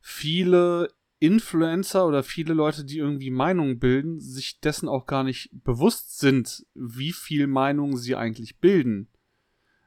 [0.00, 0.90] viele
[1.20, 6.66] Influencer oder viele Leute, die irgendwie Meinungen bilden, sich dessen auch gar nicht bewusst sind,
[6.74, 9.08] wie viel Meinungen sie eigentlich bilden.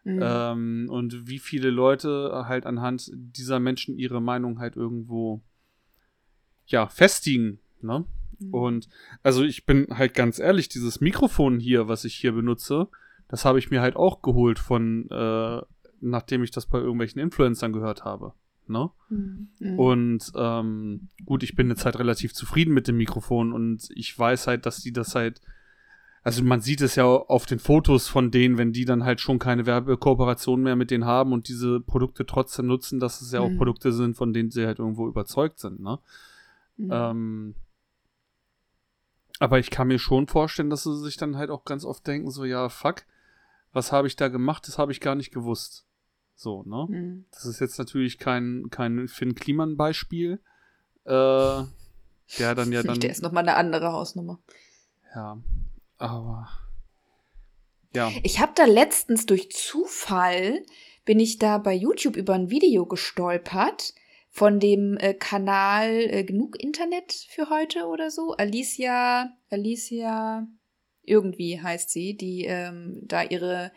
[0.03, 0.19] Mhm.
[0.23, 5.41] Ähm, und wie viele Leute halt anhand dieser Menschen ihre Meinung halt irgendwo
[6.67, 7.59] ja, festigen.
[7.81, 8.05] Ne?
[8.39, 8.53] Mhm.
[8.53, 8.89] Und
[9.23, 12.87] also ich bin halt ganz ehrlich, dieses Mikrofon hier, was ich hier benutze,
[13.27, 15.61] das habe ich mir halt auch geholt von, äh,
[15.99, 18.33] nachdem ich das bei irgendwelchen Influencern gehört habe.
[18.67, 18.89] Ne?
[19.09, 19.47] Mhm.
[19.59, 19.79] mhm.
[19.79, 24.47] Und ähm, gut, ich bin jetzt halt relativ zufrieden mit dem Mikrofon und ich weiß
[24.47, 25.41] halt, dass die das halt,
[26.23, 29.39] also man sieht es ja auf den Fotos von denen, wenn die dann halt schon
[29.39, 33.49] keine Werbekooperation mehr mit denen haben und diese Produkte trotzdem nutzen, dass es ja auch
[33.49, 33.57] mhm.
[33.57, 35.79] Produkte sind, von denen sie halt irgendwo überzeugt sind.
[35.79, 35.99] Ne?
[36.77, 36.89] Mhm.
[36.91, 37.55] Ähm,
[39.39, 42.31] aber ich kann mir schon vorstellen, dass sie sich dann halt auch ganz oft denken,
[42.31, 43.03] so, ja, fuck,
[43.71, 44.67] was habe ich da gemacht?
[44.67, 45.85] Das habe ich gar nicht gewusst.
[46.35, 46.87] So, ne?
[46.89, 47.25] Mhm.
[47.31, 50.39] Das ist jetzt natürlich kein, kein Finn Kliman-Beispiel.
[51.05, 51.63] Äh,
[52.39, 52.99] der dann ja dann.
[52.99, 54.39] Der ist nochmal eine andere Hausnummer.
[55.15, 55.37] Ja,
[55.97, 56.49] aber.
[57.95, 58.11] Ja.
[58.23, 60.63] Ich habe da letztens durch Zufall
[61.05, 63.93] bin ich da bei YouTube über ein Video gestolpert
[64.37, 68.33] von dem äh, Kanal äh, Genug Internet für heute oder so.
[68.33, 70.47] Alicia, Alicia,
[71.01, 73.71] irgendwie heißt sie, die ähm, da ihre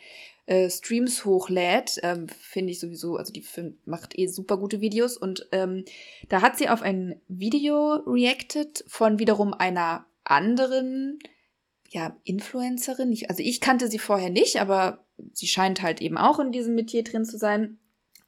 [0.45, 2.01] äh, Streams hochlädt.
[2.03, 3.43] Ähm, Finde ich sowieso, also die
[3.87, 5.17] macht eh super gute Videos.
[5.17, 5.87] Und ähm,
[6.29, 11.21] da hat sie auf ein Video reacted von wiederum einer anderen,
[11.89, 13.11] ja, Influencerin.
[13.13, 16.75] Ich, also ich kannte sie vorher nicht, aber sie scheint halt eben auch in diesem
[16.75, 17.80] Metier drin zu sein.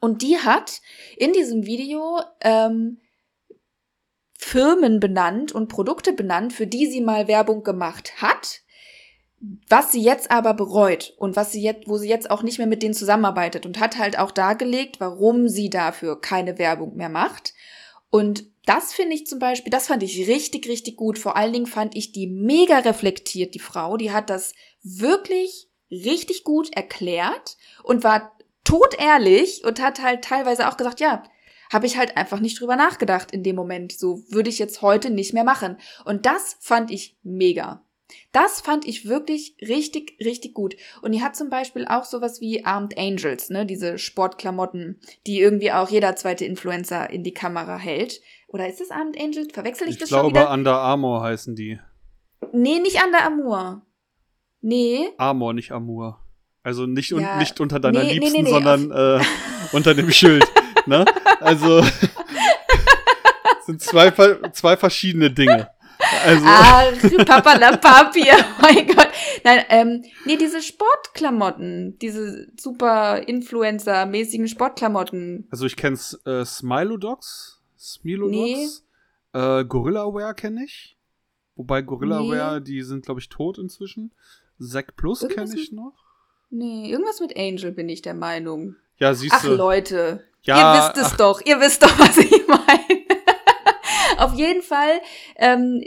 [0.02, 0.80] Und die hat
[1.16, 2.98] in diesem Video ähm,
[4.32, 8.62] Firmen benannt und Produkte benannt, für die sie mal Werbung gemacht hat,
[9.68, 12.66] was sie jetzt aber bereut und was sie jetzt, wo sie jetzt auch nicht mehr
[12.66, 17.54] mit denen zusammenarbeitet und hat halt auch dargelegt, warum sie dafür keine Werbung mehr macht.
[18.10, 21.16] Und das finde ich zum Beispiel, das fand ich richtig, richtig gut.
[21.16, 23.96] Vor allen Dingen fand ich die mega reflektiert, die Frau.
[23.96, 28.32] Die hat das wirklich richtig gut erklärt und war
[28.64, 31.22] todehrlich und hat halt teilweise auch gesagt, ja,
[31.72, 33.92] habe ich halt einfach nicht drüber nachgedacht in dem Moment.
[33.92, 35.78] So würde ich jetzt heute nicht mehr machen.
[36.04, 37.84] Und das fand ich mega.
[38.30, 40.76] Das fand ich wirklich richtig, richtig gut.
[41.00, 45.72] Und die hat zum Beispiel auch sowas wie Armed Angels, ne, diese Sportklamotten, die irgendwie
[45.72, 48.20] auch jeder zweite Influencer in die Kamera hält.
[48.48, 49.52] Oder ist das Armed Angels?
[49.52, 50.40] Verwechsel ich, ich das glaube, schon wieder?
[50.40, 51.80] Ich glaube, Under Armour heißen die.
[52.52, 53.86] Nee, nicht Under Armour.
[54.60, 55.08] Nee.
[55.16, 56.21] Armour, nicht Armour.
[56.62, 59.24] Also nicht, ja, un, nicht unter deiner nee, Liebsten, nee, nee, sondern äh,
[59.72, 60.44] unter dem Schild.
[60.86, 61.04] ne?
[61.40, 61.82] Also
[63.66, 64.10] sind zwei,
[64.52, 65.70] zwei verschiedene Dinge.
[66.24, 66.44] Also.
[66.46, 69.08] Ach, Papa la Papi, oh mein Gott.
[69.44, 75.46] Nein, ähm, nee, diese Sportklamotten, diese super Influencer-mäßigen Sportklamotten.
[75.50, 78.84] Also ich kenn's äh, Smilodogs, Smilodogs,
[79.34, 79.40] nee.
[79.40, 80.96] äh, Gorillaware kenne ich.
[81.54, 82.64] Wobei Gorillaware, nee.
[82.64, 84.12] die sind, glaube ich, tot inzwischen.
[84.58, 86.01] Zack Plus kenne ich noch.
[86.54, 88.76] Nee, irgendwas mit Angel bin ich der Meinung.
[88.98, 89.54] Ja, siehst ach, du.
[89.54, 91.16] Ach Leute, ja, ihr wisst es ach.
[91.16, 93.02] doch, ihr wisst doch, was ich meine.
[94.18, 95.00] Auf jeden Fall,
[95.36, 95.82] ähm,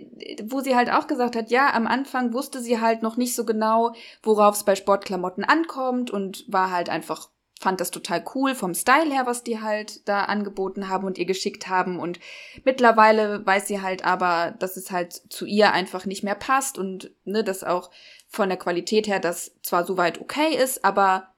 [0.46, 3.46] wo sie halt auch gesagt hat, ja, am Anfang wusste sie halt noch nicht so
[3.46, 3.94] genau,
[4.24, 9.12] worauf es bei Sportklamotten ankommt und war halt einfach fand das total cool vom Style
[9.12, 12.00] her, was die halt da angeboten haben und ihr geschickt haben.
[12.00, 12.20] Und
[12.64, 17.12] mittlerweile weiß sie halt aber, dass es halt zu ihr einfach nicht mehr passt und
[17.24, 17.92] ne, dass auch
[18.36, 21.34] von der Qualität her das zwar soweit okay ist, aber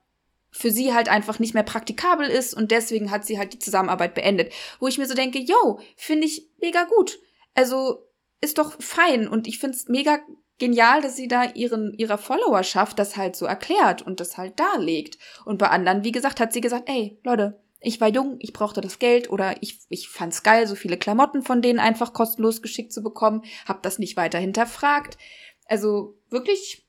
[0.51, 4.15] für sie halt einfach nicht mehr praktikabel ist und deswegen hat sie halt die Zusammenarbeit
[4.15, 4.51] beendet.
[4.79, 7.19] Wo ich mir so denke, yo, finde ich mega gut.
[7.53, 8.07] Also
[8.41, 10.19] ist doch fein und ich finde es mega
[10.57, 15.17] genial, dass sie da ihren, ihrer Followerschaft das halt so erklärt und das halt darlegt.
[15.45, 18.81] Und bei anderen, wie gesagt, hat sie gesagt, ey, Leute, ich war jung, ich brauchte
[18.81, 22.91] das Geld oder ich, ich fand's geil, so viele Klamotten von denen einfach kostenlos geschickt
[22.91, 25.17] zu bekommen, hab das nicht weiter hinterfragt.
[25.65, 26.86] Also wirklich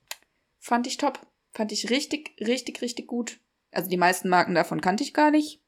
[0.69, 1.27] fand ich top.
[1.51, 3.41] Fand ich richtig, richtig, richtig gut.
[3.73, 5.61] Also die meisten Marken davon kannte ich gar nicht.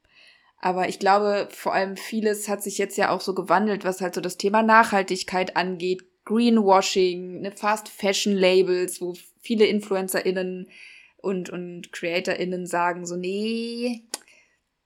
[0.59, 4.15] Aber ich glaube, vor allem vieles hat sich jetzt ja auch so gewandelt, was halt
[4.15, 6.03] so das Thema Nachhaltigkeit angeht.
[6.27, 10.69] Greenwashing, ne, Fast Fashion Labels, wo viele InfluencerInnen
[11.17, 14.05] und, und CreatorInnen sagen so, nee,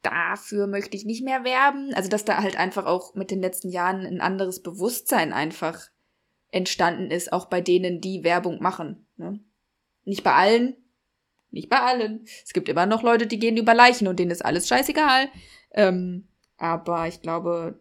[0.03, 1.93] dafür möchte ich nicht mehr werben.
[1.95, 5.89] Also, dass da halt einfach auch mit den letzten Jahren ein anderes Bewusstsein einfach
[6.53, 9.09] entstanden ist, auch bei denen, die Werbung machen.
[9.17, 9.41] Ne?
[10.05, 10.77] Nicht bei allen,
[11.51, 12.27] nicht bei allen.
[12.45, 15.29] Es gibt immer noch Leute, die gehen über Leichen und denen ist alles scheißegal.
[15.73, 17.81] Ähm, aber ich glaube,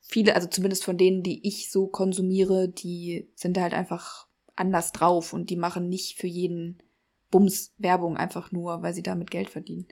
[0.00, 4.26] viele, also zumindest von denen, die ich so konsumiere, die sind halt einfach
[4.56, 6.82] anders drauf und die machen nicht für jeden
[7.30, 9.86] Bums Werbung einfach nur, weil sie damit Geld verdienen.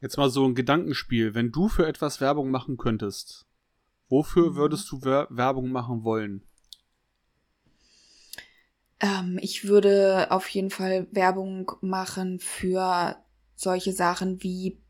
[0.00, 1.34] Jetzt mal so ein Gedankenspiel.
[1.34, 3.46] Wenn du für etwas Werbung machen könntest,
[4.08, 4.56] wofür mhm.
[4.56, 6.44] würdest du Werbung machen wollen?
[9.04, 13.16] Ähm, ich würde auf jeden Fall Werbung machen für
[13.54, 14.80] solche Sachen wie,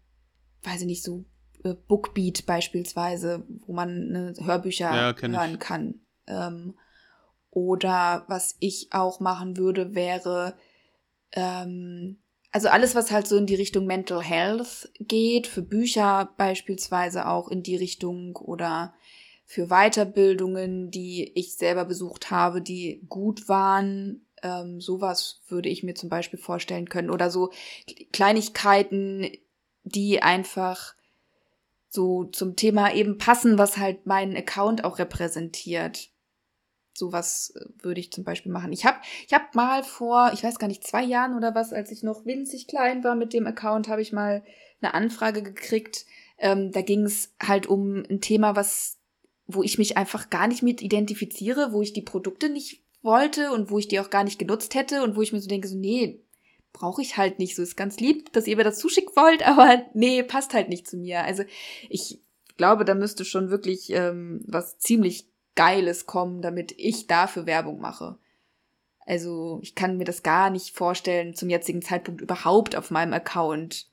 [0.62, 1.24] weiß ich nicht, so
[1.64, 5.58] äh, Bookbeat beispielsweise, wo man ne, Hörbücher ja, hören ich.
[5.58, 5.94] kann.
[6.28, 6.78] Ähm,
[7.50, 10.54] oder was ich auch machen würde, wäre,
[11.32, 12.18] ähm,
[12.52, 17.48] also alles, was halt so in die Richtung Mental Health geht, für Bücher beispielsweise auch
[17.48, 18.94] in die Richtung oder
[19.44, 24.26] für Weiterbildungen, die ich selber besucht habe, die gut waren.
[24.42, 27.10] Ähm, sowas würde ich mir zum Beispiel vorstellen können.
[27.10, 27.50] Oder so
[28.12, 29.30] Kleinigkeiten,
[29.84, 30.94] die einfach
[31.88, 36.10] so zum Thema eben passen, was halt meinen Account auch repräsentiert.
[36.92, 38.72] Sowas äh, würde ich zum Beispiel machen.
[38.72, 41.92] Ich habe ich hab mal vor, ich weiß gar nicht, zwei Jahren oder was, als
[41.92, 44.42] ich noch winzig klein war mit dem Account, habe ich mal
[44.80, 46.06] eine Anfrage gekriegt.
[46.38, 48.98] Ähm, da ging es halt um ein Thema, was,
[49.46, 53.70] wo ich mich einfach gar nicht mit identifiziere, wo ich die Produkte nicht wollte und
[53.70, 55.76] wo ich die auch gar nicht genutzt hätte und wo ich mir so denke, so,
[55.76, 56.20] nee,
[56.72, 57.54] brauche ich halt nicht.
[57.54, 60.86] So ist ganz lieb, dass ihr mir das zuschicken wollt, aber nee, passt halt nicht
[60.86, 61.24] zu mir.
[61.24, 61.44] Also
[61.88, 62.20] ich
[62.56, 68.18] glaube, da müsste schon wirklich ähm, was ziemlich Geiles kommen, damit ich dafür Werbung mache.
[69.06, 73.88] Also ich kann mir das gar nicht vorstellen, zum jetzigen Zeitpunkt überhaupt auf meinem Account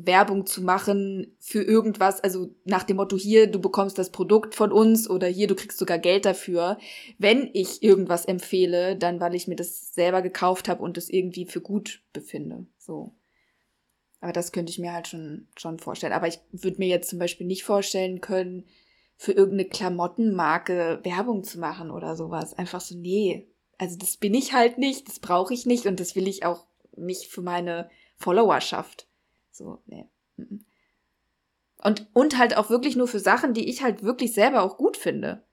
[0.00, 4.70] Werbung zu machen für irgendwas, also nach dem Motto, hier, du bekommst das Produkt von
[4.70, 6.78] uns oder hier, du kriegst sogar Geld dafür.
[7.18, 11.46] Wenn ich irgendwas empfehle, dann weil ich mir das selber gekauft habe und es irgendwie
[11.46, 12.66] für gut befinde.
[12.78, 13.12] So.
[14.20, 16.12] Aber das könnte ich mir halt schon, schon vorstellen.
[16.12, 18.66] Aber ich würde mir jetzt zum Beispiel nicht vorstellen können,
[19.16, 22.54] für irgendeine Klamottenmarke Werbung zu machen oder sowas.
[22.54, 23.48] Einfach so, nee.
[23.76, 26.66] Also das bin ich halt nicht, das brauche ich nicht und das will ich auch
[26.96, 29.07] nicht für meine Followerschaft.
[29.58, 30.08] So, nee.
[31.82, 34.96] Und, und halt auch wirklich nur für Sachen, die ich halt wirklich selber auch gut
[34.96, 35.44] finde.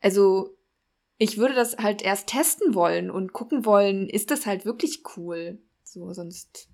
[0.00, 0.56] Also,
[1.18, 5.60] ich würde das halt erst testen wollen und gucken wollen, ist das halt wirklich cool.
[5.82, 6.68] So, sonst,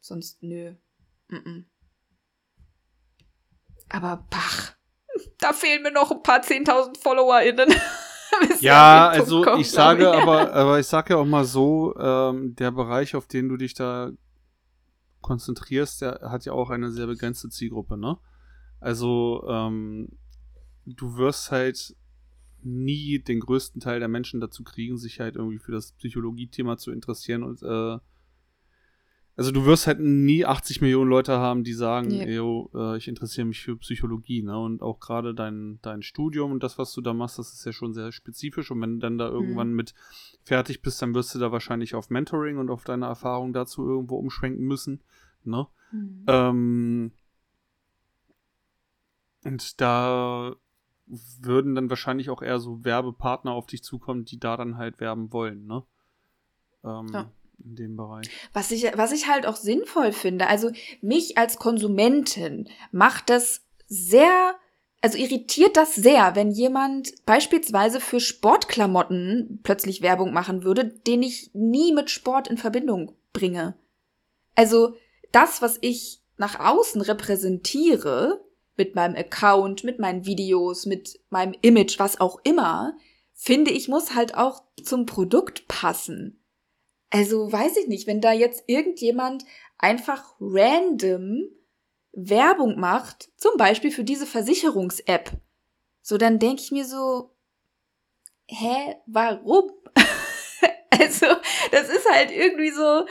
[0.00, 0.74] sonst, nö.
[3.88, 4.74] Aber, pach,
[5.38, 7.74] da fehlen mir noch ein paar 10.000 FollowerInnen.
[8.60, 12.70] ja, also kommt, ich sage aber, aber ich sage ja auch mal so, ähm, der
[12.70, 14.12] Bereich, auf den du dich da
[15.22, 18.18] konzentrierst, der hat ja auch eine sehr begrenzte Zielgruppe, ne?
[18.80, 20.08] Also, ähm,
[20.84, 21.96] du wirst halt
[22.62, 26.90] nie den größten Teil der Menschen dazu kriegen, sich halt irgendwie für das Psychologie-Thema zu
[26.90, 27.98] interessieren und äh,
[29.34, 32.26] also du wirst halt nie 80 Millionen Leute haben, die sagen, ja.
[32.26, 34.58] yo, äh, ich interessiere mich für Psychologie, ne?
[34.58, 37.72] Und auch gerade dein, dein Studium und das, was du da machst, das ist ja
[37.72, 38.70] schon sehr spezifisch.
[38.70, 39.34] Und wenn du dann da mhm.
[39.34, 39.94] irgendwann mit
[40.44, 44.16] fertig bist, dann wirst du da wahrscheinlich auf Mentoring und auf deine Erfahrung dazu irgendwo
[44.16, 45.00] umschwenken müssen.
[45.44, 45.66] Ne?
[45.92, 46.24] Mhm.
[46.26, 47.12] Ähm,
[49.44, 50.54] und da
[51.06, 55.32] würden dann wahrscheinlich auch eher so Werbepartner auf dich zukommen, die da dann halt werben
[55.32, 55.82] wollen, ne?
[56.84, 57.30] Ähm, ja
[57.64, 58.28] in dem Bereich.
[58.52, 64.54] Was ich, was ich halt auch sinnvoll finde, also mich als Konsumentin macht das sehr,
[65.00, 71.50] also irritiert das sehr, wenn jemand beispielsweise für Sportklamotten plötzlich Werbung machen würde, den ich
[71.54, 73.74] nie mit Sport in Verbindung bringe.
[74.54, 74.94] Also
[75.30, 78.44] das, was ich nach außen repräsentiere,
[78.76, 82.96] mit meinem Account, mit meinen Videos, mit meinem Image, was auch immer,
[83.32, 86.41] finde ich, muss halt auch zum Produkt passen.
[87.14, 89.44] Also weiß ich nicht, wenn da jetzt irgendjemand
[89.76, 91.42] einfach random
[92.12, 95.30] Werbung macht, zum Beispiel für diese Versicherungs-App,
[96.00, 97.36] so dann denke ich mir so,
[98.48, 99.72] hä, warum?
[100.90, 101.26] also,
[101.70, 103.04] das ist halt irgendwie so,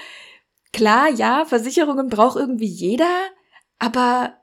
[0.74, 3.30] klar, ja, Versicherungen braucht irgendwie jeder,
[3.78, 4.36] aber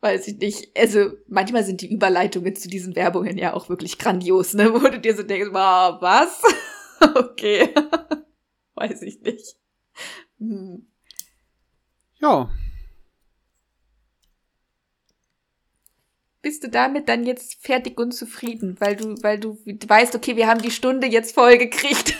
[0.00, 0.74] weiß ich nicht.
[0.74, 4.72] Also manchmal sind die Überleitungen zu diesen Werbungen ja auch wirklich grandios, ne?
[4.74, 6.42] Wo du dir so denkst, wow, was?
[7.14, 7.74] okay.
[8.74, 9.56] Weiß ich nicht.
[10.38, 10.86] Hm.
[12.20, 12.50] Ja.
[16.40, 20.48] Bist du damit dann jetzt fertig und zufrieden, weil du, weil du weißt, okay, wir
[20.48, 22.18] haben die Stunde jetzt voll gekriegt.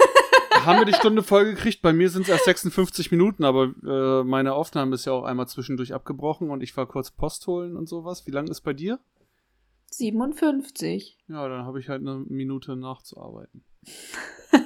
[0.52, 1.82] haben wir die Stunde voll gekriegt?
[1.82, 5.48] Bei mir sind es erst 56 Minuten, aber äh, meine Aufnahme ist ja auch einmal
[5.48, 8.26] zwischendurch abgebrochen und ich war kurz Post holen und sowas.
[8.26, 9.00] Wie lang ist bei dir?
[9.90, 11.18] 57.
[11.28, 13.64] Ja, dann habe ich halt eine Minute nachzuarbeiten.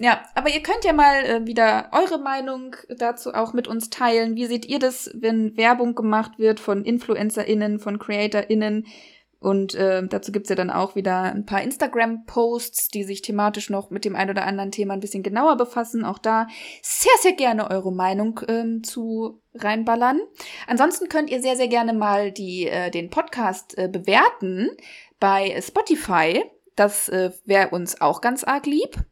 [0.00, 4.36] Ja, aber ihr könnt ja mal äh, wieder eure Meinung dazu auch mit uns teilen.
[4.36, 8.86] Wie seht ihr das, wenn Werbung gemacht wird von InfluencerInnen, von CreatorInnen?
[9.40, 13.90] Und äh, dazu gibt's ja dann auch wieder ein paar Instagram-Posts, die sich thematisch noch
[13.90, 16.04] mit dem ein oder anderen Thema ein bisschen genauer befassen.
[16.04, 16.46] Auch da
[16.82, 20.20] sehr, sehr gerne eure Meinung ähm, zu reinballern.
[20.68, 24.70] Ansonsten könnt ihr sehr, sehr gerne mal die, äh, den Podcast äh, bewerten
[25.18, 26.44] bei Spotify.
[26.76, 29.04] Das äh, wäre uns auch ganz arg lieb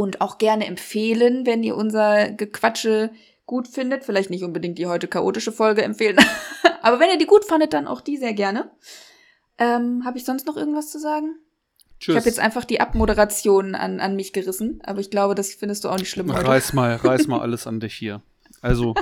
[0.00, 3.10] und auch gerne empfehlen, wenn ihr unser Gequatsche
[3.44, 4.02] gut findet.
[4.02, 6.16] Vielleicht nicht unbedingt die heute chaotische Folge empfehlen,
[6.82, 8.70] aber wenn ihr die gut fandet, dann auch die sehr gerne.
[9.58, 11.34] Ähm, Habe ich sonst noch irgendwas zu sagen?
[11.98, 12.14] Tschüss.
[12.14, 15.84] Ich habe jetzt einfach die Abmoderation an, an mich gerissen, aber ich glaube, das findest
[15.84, 16.32] du auch nicht schlimm.
[16.32, 16.48] Heute.
[16.48, 18.22] Reiß mal, reiß mal alles an dich hier.
[18.62, 18.94] Also,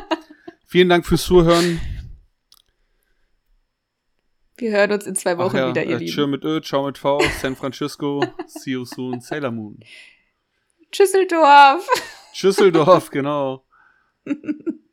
[0.66, 1.80] vielen Dank fürs Zuhören.
[4.56, 6.10] Wir hören uns in zwei Wochen ja, wieder, ihr äh, Lieben.
[6.12, 9.78] Tschö mit Ö, ciao mit V, San Francisco, see you soon, Sailor Moon.
[10.92, 11.86] Schüsseldorf.
[12.32, 13.64] Schüsseldorf, genau.